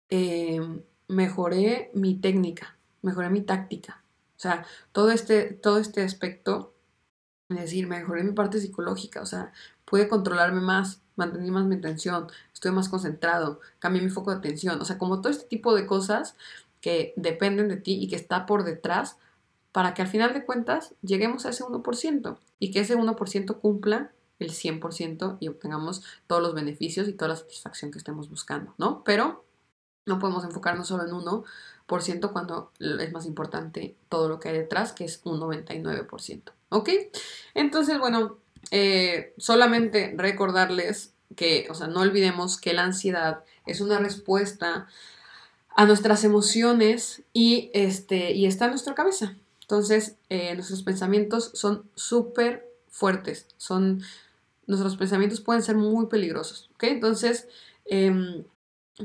em, 0.09 0.83
mejoré 1.07 1.89
mi 1.93 2.15
técnica, 2.15 2.77
mejoré 3.01 3.29
mi 3.29 3.41
táctica, 3.41 4.03
o 4.35 4.39
sea, 4.39 4.65
todo 4.91 5.09
este, 5.11 5.53
todo 5.53 5.77
este 5.77 6.03
aspecto, 6.03 6.73
es 7.49 7.57
decir, 7.57 7.87
mejoré 7.87 8.23
mi 8.23 8.33
parte 8.33 8.59
psicológica, 8.59 9.21
o 9.21 9.25
sea, 9.25 9.53
pude 9.85 10.09
controlarme 10.09 10.59
más, 10.61 11.01
mantení 11.15 11.49
más 11.49 11.65
mi 11.65 11.75
atención, 11.75 12.27
estoy 12.53 12.71
más 12.71 12.89
concentrado, 12.89 13.61
cambié 13.79 14.01
mi 14.01 14.09
foco 14.09 14.31
de 14.31 14.37
atención, 14.37 14.81
o 14.81 14.85
sea, 14.85 14.97
como 14.97 15.21
todo 15.21 15.31
este 15.31 15.45
tipo 15.47 15.73
de 15.73 15.85
cosas 15.85 16.35
que 16.81 17.13
dependen 17.15 17.69
de 17.69 17.77
ti 17.77 17.93
y 18.01 18.09
que 18.09 18.17
está 18.17 18.45
por 18.45 18.65
detrás, 18.65 19.17
para 19.73 19.93
que 19.93 20.01
al 20.01 20.07
final 20.07 20.33
de 20.33 20.45
cuentas 20.45 20.93
lleguemos 21.01 21.45
a 21.45 21.49
ese 21.49 21.65
1% 21.65 22.37
y 22.59 22.71
que 22.71 22.79
ese 22.79 22.95
1% 22.95 23.59
cumpla 23.59 24.11
el 24.39 24.51
100% 24.51 25.37
y 25.39 25.47
obtengamos 25.49 26.03
todos 26.27 26.41
los 26.41 26.53
beneficios 26.53 27.09
y 27.09 27.13
toda 27.13 27.29
la 27.29 27.35
satisfacción 27.35 27.91
que 27.91 27.97
estemos 27.97 28.29
buscando, 28.29 28.73
¿no? 28.77 29.03
Pero 29.03 29.43
no 30.05 30.19
podemos 30.19 30.43
enfocarnos 30.43 30.87
solo 30.87 31.03
en 31.03 31.11
1% 31.11 32.31
cuando 32.31 32.71
es 32.79 33.11
más 33.11 33.25
importante 33.25 33.95
todo 34.09 34.29
lo 34.29 34.39
que 34.39 34.49
hay 34.49 34.57
detrás, 34.57 34.93
que 34.93 35.05
es 35.05 35.21
un 35.23 35.39
99%, 35.39 36.51
¿ok? 36.69 36.89
Entonces, 37.53 37.99
bueno, 37.99 38.37
eh, 38.71 39.33
solamente 39.37 40.13
recordarles 40.17 41.13
que, 41.35 41.67
o 41.69 41.73
sea, 41.73 41.87
no 41.87 42.01
olvidemos 42.01 42.59
que 42.59 42.73
la 42.73 42.83
ansiedad 42.83 43.43
es 43.65 43.81
una 43.81 43.97
respuesta 43.97 44.87
a 45.75 45.85
nuestras 45.85 46.23
emociones 46.23 47.23
y, 47.33 47.71
este, 47.73 48.33
y 48.33 48.45
está 48.45 48.65
en 48.65 48.71
nuestra 48.71 48.93
cabeza. 48.93 49.35
Entonces, 49.63 50.17
eh, 50.29 50.53
nuestros 50.55 50.83
pensamientos 50.83 51.51
son 51.53 51.89
súper 51.95 52.69
fuertes, 52.89 53.47
son, 53.57 54.01
nuestros 54.67 54.95
pensamientos 54.95 55.41
pueden 55.41 55.63
ser 55.63 55.75
muy 55.75 56.05
peligrosos. 56.07 56.69
Entonces, 56.79 57.47
em, 57.85 58.43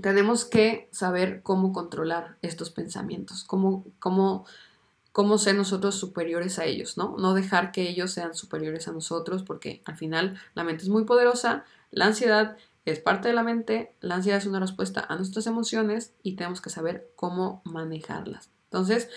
tenemos 0.03 0.44
que 0.44 0.88
saber 0.92 1.42
cómo 1.42 1.73
controlar 1.73 2.37
estos 2.42 2.71
pensamientos, 2.71 3.44
cómo, 3.44 3.85
cómo 3.99 4.44
cómo 5.18 5.37
ser 5.37 5.57
nosotros 5.57 5.97
superiores 5.97 6.61
a 6.61 6.64
ellos, 6.64 6.97
¿no? 6.97 7.16
No 7.18 7.35
dejar 7.35 7.73
que 7.73 7.88
ellos 7.88 8.12
sean 8.12 8.37
superiores 8.37 8.87
a 8.87 8.92
nosotros 8.92 9.42
porque 9.42 9.83
al 9.85 9.97
final 9.97 10.38
la 10.55 10.62
mente 10.62 10.85
es 10.85 10.90
muy 10.90 11.07
poderosa, 11.07 11.64
la 11.90 12.07
ansiedad 12.07 12.57
es 12.85 13.01
parte 13.01 13.27
de 13.27 13.35
la 13.35 13.42
mente, 13.42 13.92
la 14.01 14.14
ansiedad 14.14 14.38
es 14.38 14.47
una 14.47 14.61
respuesta 14.61 15.05
a 15.09 15.16
nuestras 15.16 15.49
emociones 15.49 16.12
y 16.23 16.37
tenemos 16.37 16.61
que 16.61 16.71
saber 16.71 17.11
cómo 17.16 17.62
manejarlas. 17.64 18.51
Entonces, 18.66 19.09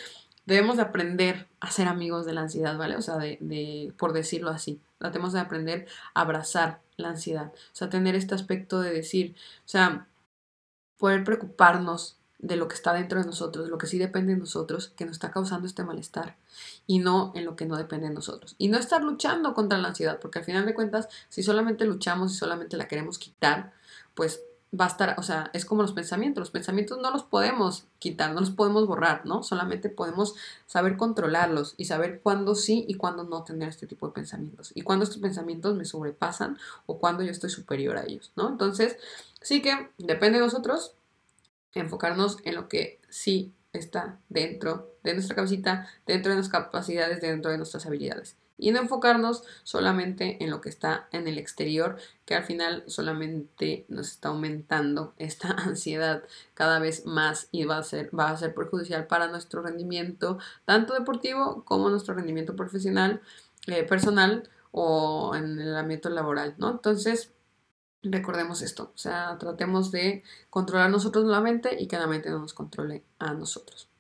debemos 0.45 0.77
de 0.77 0.83
aprender 0.83 1.47
a 1.59 1.71
ser 1.71 1.87
amigos 1.87 2.25
de 2.25 2.33
la 2.33 2.41
ansiedad, 2.41 2.77
¿vale? 2.77 2.95
O 2.95 3.01
sea, 3.01 3.17
de, 3.17 3.93
por 3.97 4.13
decirlo 4.13 4.49
así, 4.49 4.81
tratemos 4.97 5.33
de 5.33 5.39
aprender 5.39 5.87
a 6.13 6.21
abrazar 6.21 6.81
la 6.97 7.09
ansiedad, 7.09 7.51
o 7.53 7.75
sea, 7.75 7.89
tener 7.89 8.15
este 8.15 8.35
aspecto 8.35 8.79
de 8.79 8.91
decir, 8.91 9.35
o 9.65 9.69
sea, 9.69 10.07
poder 10.97 11.23
preocuparnos 11.23 12.17
de 12.37 12.55
lo 12.55 12.67
que 12.67 12.75
está 12.75 12.93
dentro 12.93 13.19
de 13.19 13.25
nosotros, 13.25 13.69
lo 13.69 13.77
que 13.77 13.87
sí 13.87 13.99
depende 13.99 14.33
de 14.33 14.39
nosotros, 14.39 14.93
que 14.95 15.05
nos 15.05 15.13
está 15.13 15.31
causando 15.31 15.67
este 15.67 15.83
malestar, 15.83 16.37
y 16.87 16.99
no 16.99 17.31
en 17.35 17.45
lo 17.45 17.55
que 17.55 17.65
no 17.65 17.77
depende 17.77 18.07
de 18.07 18.13
nosotros. 18.13 18.55
Y 18.57 18.67
no 18.67 18.77
estar 18.77 19.03
luchando 19.03 19.53
contra 19.53 19.77
la 19.77 19.89
ansiedad, 19.89 20.19
porque 20.19 20.39
al 20.39 20.45
final 20.45 20.65
de 20.65 20.73
cuentas, 20.73 21.07
si 21.29 21.43
solamente 21.43 21.85
luchamos 21.85 22.33
y 22.33 22.37
solamente 22.37 22.77
la 22.77 22.87
queremos 22.87 23.19
quitar, 23.19 23.73
pues 24.15 24.41
va 24.79 24.85
a 24.85 24.87
estar, 24.87 25.15
o 25.17 25.23
sea, 25.23 25.49
es 25.53 25.65
como 25.65 25.81
los 25.81 25.91
pensamientos, 25.91 26.41
los 26.41 26.51
pensamientos 26.51 26.97
no 27.01 27.11
los 27.11 27.23
podemos 27.23 27.85
quitar, 27.99 28.33
no 28.33 28.39
los 28.39 28.51
podemos 28.51 28.87
borrar, 28.87 29.25
¿no? 29.25 29.43
Solamente 29.43 29.89
podemos 29.89 30.35
saber 30.65 30.95
controlarlos 30.95 31.75
y 31.77 31.85
saber 31.85 32.21
cuándo 32.21 32.55
sí 32.55 32.85
y 32.87 32.95
cuándo 32.95 33.23
no 33.25 33.43
tener 33.43 33.67
este 33.67 33.85
tipo 33.85 34.07
de 34.07 34.13
pensamientos. 34.13 34.71
Y 34.73 34.83
cuándo 34.83 35.03
estos 35.03 35.19
pensamientos 35.19 35.75
me 35.75 35.83
sobrepasan 35.83 36.57
o 36.85 36.99
cuándo 36.99 37.23
yo 37.23 37.31
estoy 37.31 37.49
superior 37.49 37.97
a 37.97 38.03
ellos, 38.03 38.31
¿no? 38.37 38.47
Entonces, 38.47 38.97
sí 39.41 39.61
que 39.61 39.89
depende 39.97 40.39
de 40.39 40.45
nosotros 40.45 40.93
enfocarnos 41.73 42.37
en 42.43 42.55
lo 42.55 42.69
que 42.69 42.99
sí 43.09 43.53
está 43.73 44.19
dentro 44.29 44.89
de 45.03 45.13
nuestra 45.13 45.35
cabecita, 45.35 45.87
dentro 46.05 46.29
de 46.29 46.37
nuestras 46.37 46.63
capacidades, 46.63 47.21
dentro 47.21 47.51
de 47.51 47.57
nuestras 47.57 47.85
habilidades. 47.85 48.35
Y 48.61 48.69
no 48.69 48.79
enfocarnos 48.79 49.43
solamente 49.63 50.43
en 50.43 50.51
lo 50.51 50.61
que 50.61 50.69
está 50.69 51.07
en 51.11 51.27
el 51.27 51.39
exterior, 51.39 51.97
que 52.25 52.35
al 52.35 52.43
final 52.43 52.83
solamente 52.85 53.85
nos 53.89 54.09
está 54.09 54.29
aumentando 54.29 55.13
esta 55.17 55.49
ansiedad 55.49 56.23
cada 56.53 56.77
vez 56.77 57.07
más 57.07 57.49
y 57.51 57.65
va 57.65 57.79
a 57.79 57.83
ser, 57.83 58.17
va 58.17 58.29
a 58.29 58.37
ser 58.37 58.53
perjudicial 58.53 59.07
para 59.07 59.27
nuestro 59.27 59.63
rendimiento, 59.63 60.37
tanto 60.65 60.93
deportivo 60.93 61.65
como 61.65 61.89
nuestro 61.89 62.13
rendimiento 62.13 62.55
profesional, 62.55 63.21
eh, 63.65 63.83
personal 63.83 64.47
o 64.71 65.35
en 65.35 65.59
el 65.59 65.75
ámbito 65.75 66.09
laboral, 66.09 66.53
¿no? 66.59 66.69
Entonces, 66.69 67.31
recordemos 68.03 68.61
esto, 68.61 68.91
o 68.93 68.97
sea, 68.97 69.37
tratemos 69.39 69.91
de 69.91 70.23
controlar 70.51 70.91
nosotros 70.91 71.25
la 71.25 71.41
mente 71.41 71.81
y 71.81 71.87
que 71.87 71.97
la 71.97 72.07
mente 72.07 72.29
no 72.29 72.39
nos 72.39 72.53
controle 72.53 73.03
a 73.17 73.33
nosotros. 73.33 73.90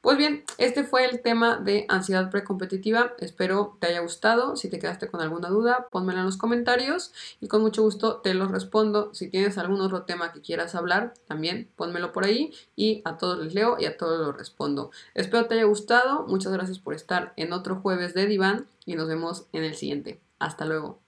Pues 0.00 0.16
bien, 0.16 0.44
este 0.56 0.82
fue 0.82 1.04
el 1.04 1.20
tema 1.20 1.58
de 1.58 1.84
ansiedad 1.88 2.30
precompetitiva. 2.30 3.12
Espero 3.18 3.76
te 3.80 3.88
haya 3.88 4.00
gustado. 4.00 4.56
Si 4.56 4.70
te 4.70 4.78
quedaste 4.78 5.08
con 5.08 5.20
alguna 5.20 5.50
duda, 5.50 5.88
pónmela 5.90 6.20
en 6.20 6.26
los 6.26 6.38
comentarios 6.38 7.12
y 7.38 7.48
con 7.48 7.60
mucho 7.60 7.82
gusto 7.82 8.16
te 8.16 8.32
los 8.32 8.50
respondo. 8.50 9.12
Si 9.12 9.28
tienes 9.28 9.58
algún 9.58 9.82
otro 9.82 10.04
tema 10.04 10.32
que 10.32 10.40
quieras 10.40 10.74
hablar, 10.74 11.12
también 11.26 11.70
pónmelo 11.76 12.12
por 12.12 12.24
ahí 12.24 12.50
y 12.76 13.02
a 13.04 13.18
todos 13.18 13.44
les 13.44 13.52
leo 13.52 13.76
y 13.78 13.84
a 13.84 13.98
todos 13.98 14.26
los 14.26 14.36
respondo. 14.36 14.90
Espero 15.14 15.46
te 15.46 15.56
haya 15.56 15.64
gustado. 15.64 16.26
Muchas 16.26 16.52
gracias 16.52 16.78
por 16.78 16.94
estar 16.94 17.34
en 17.36 17.52
otro 17.52 17.76
jueves 17.76 18.14
de 18.14 18.26
Diván 18.26 18.66
y 18.86 18.94
nos 18.94 19.06
vemos 19.06 19.46
en 19.52 19.64
el 19.64 19.74
siguiente. 19.74 20.18
Hasta 20.38 20.64
luego. 20.64 21.00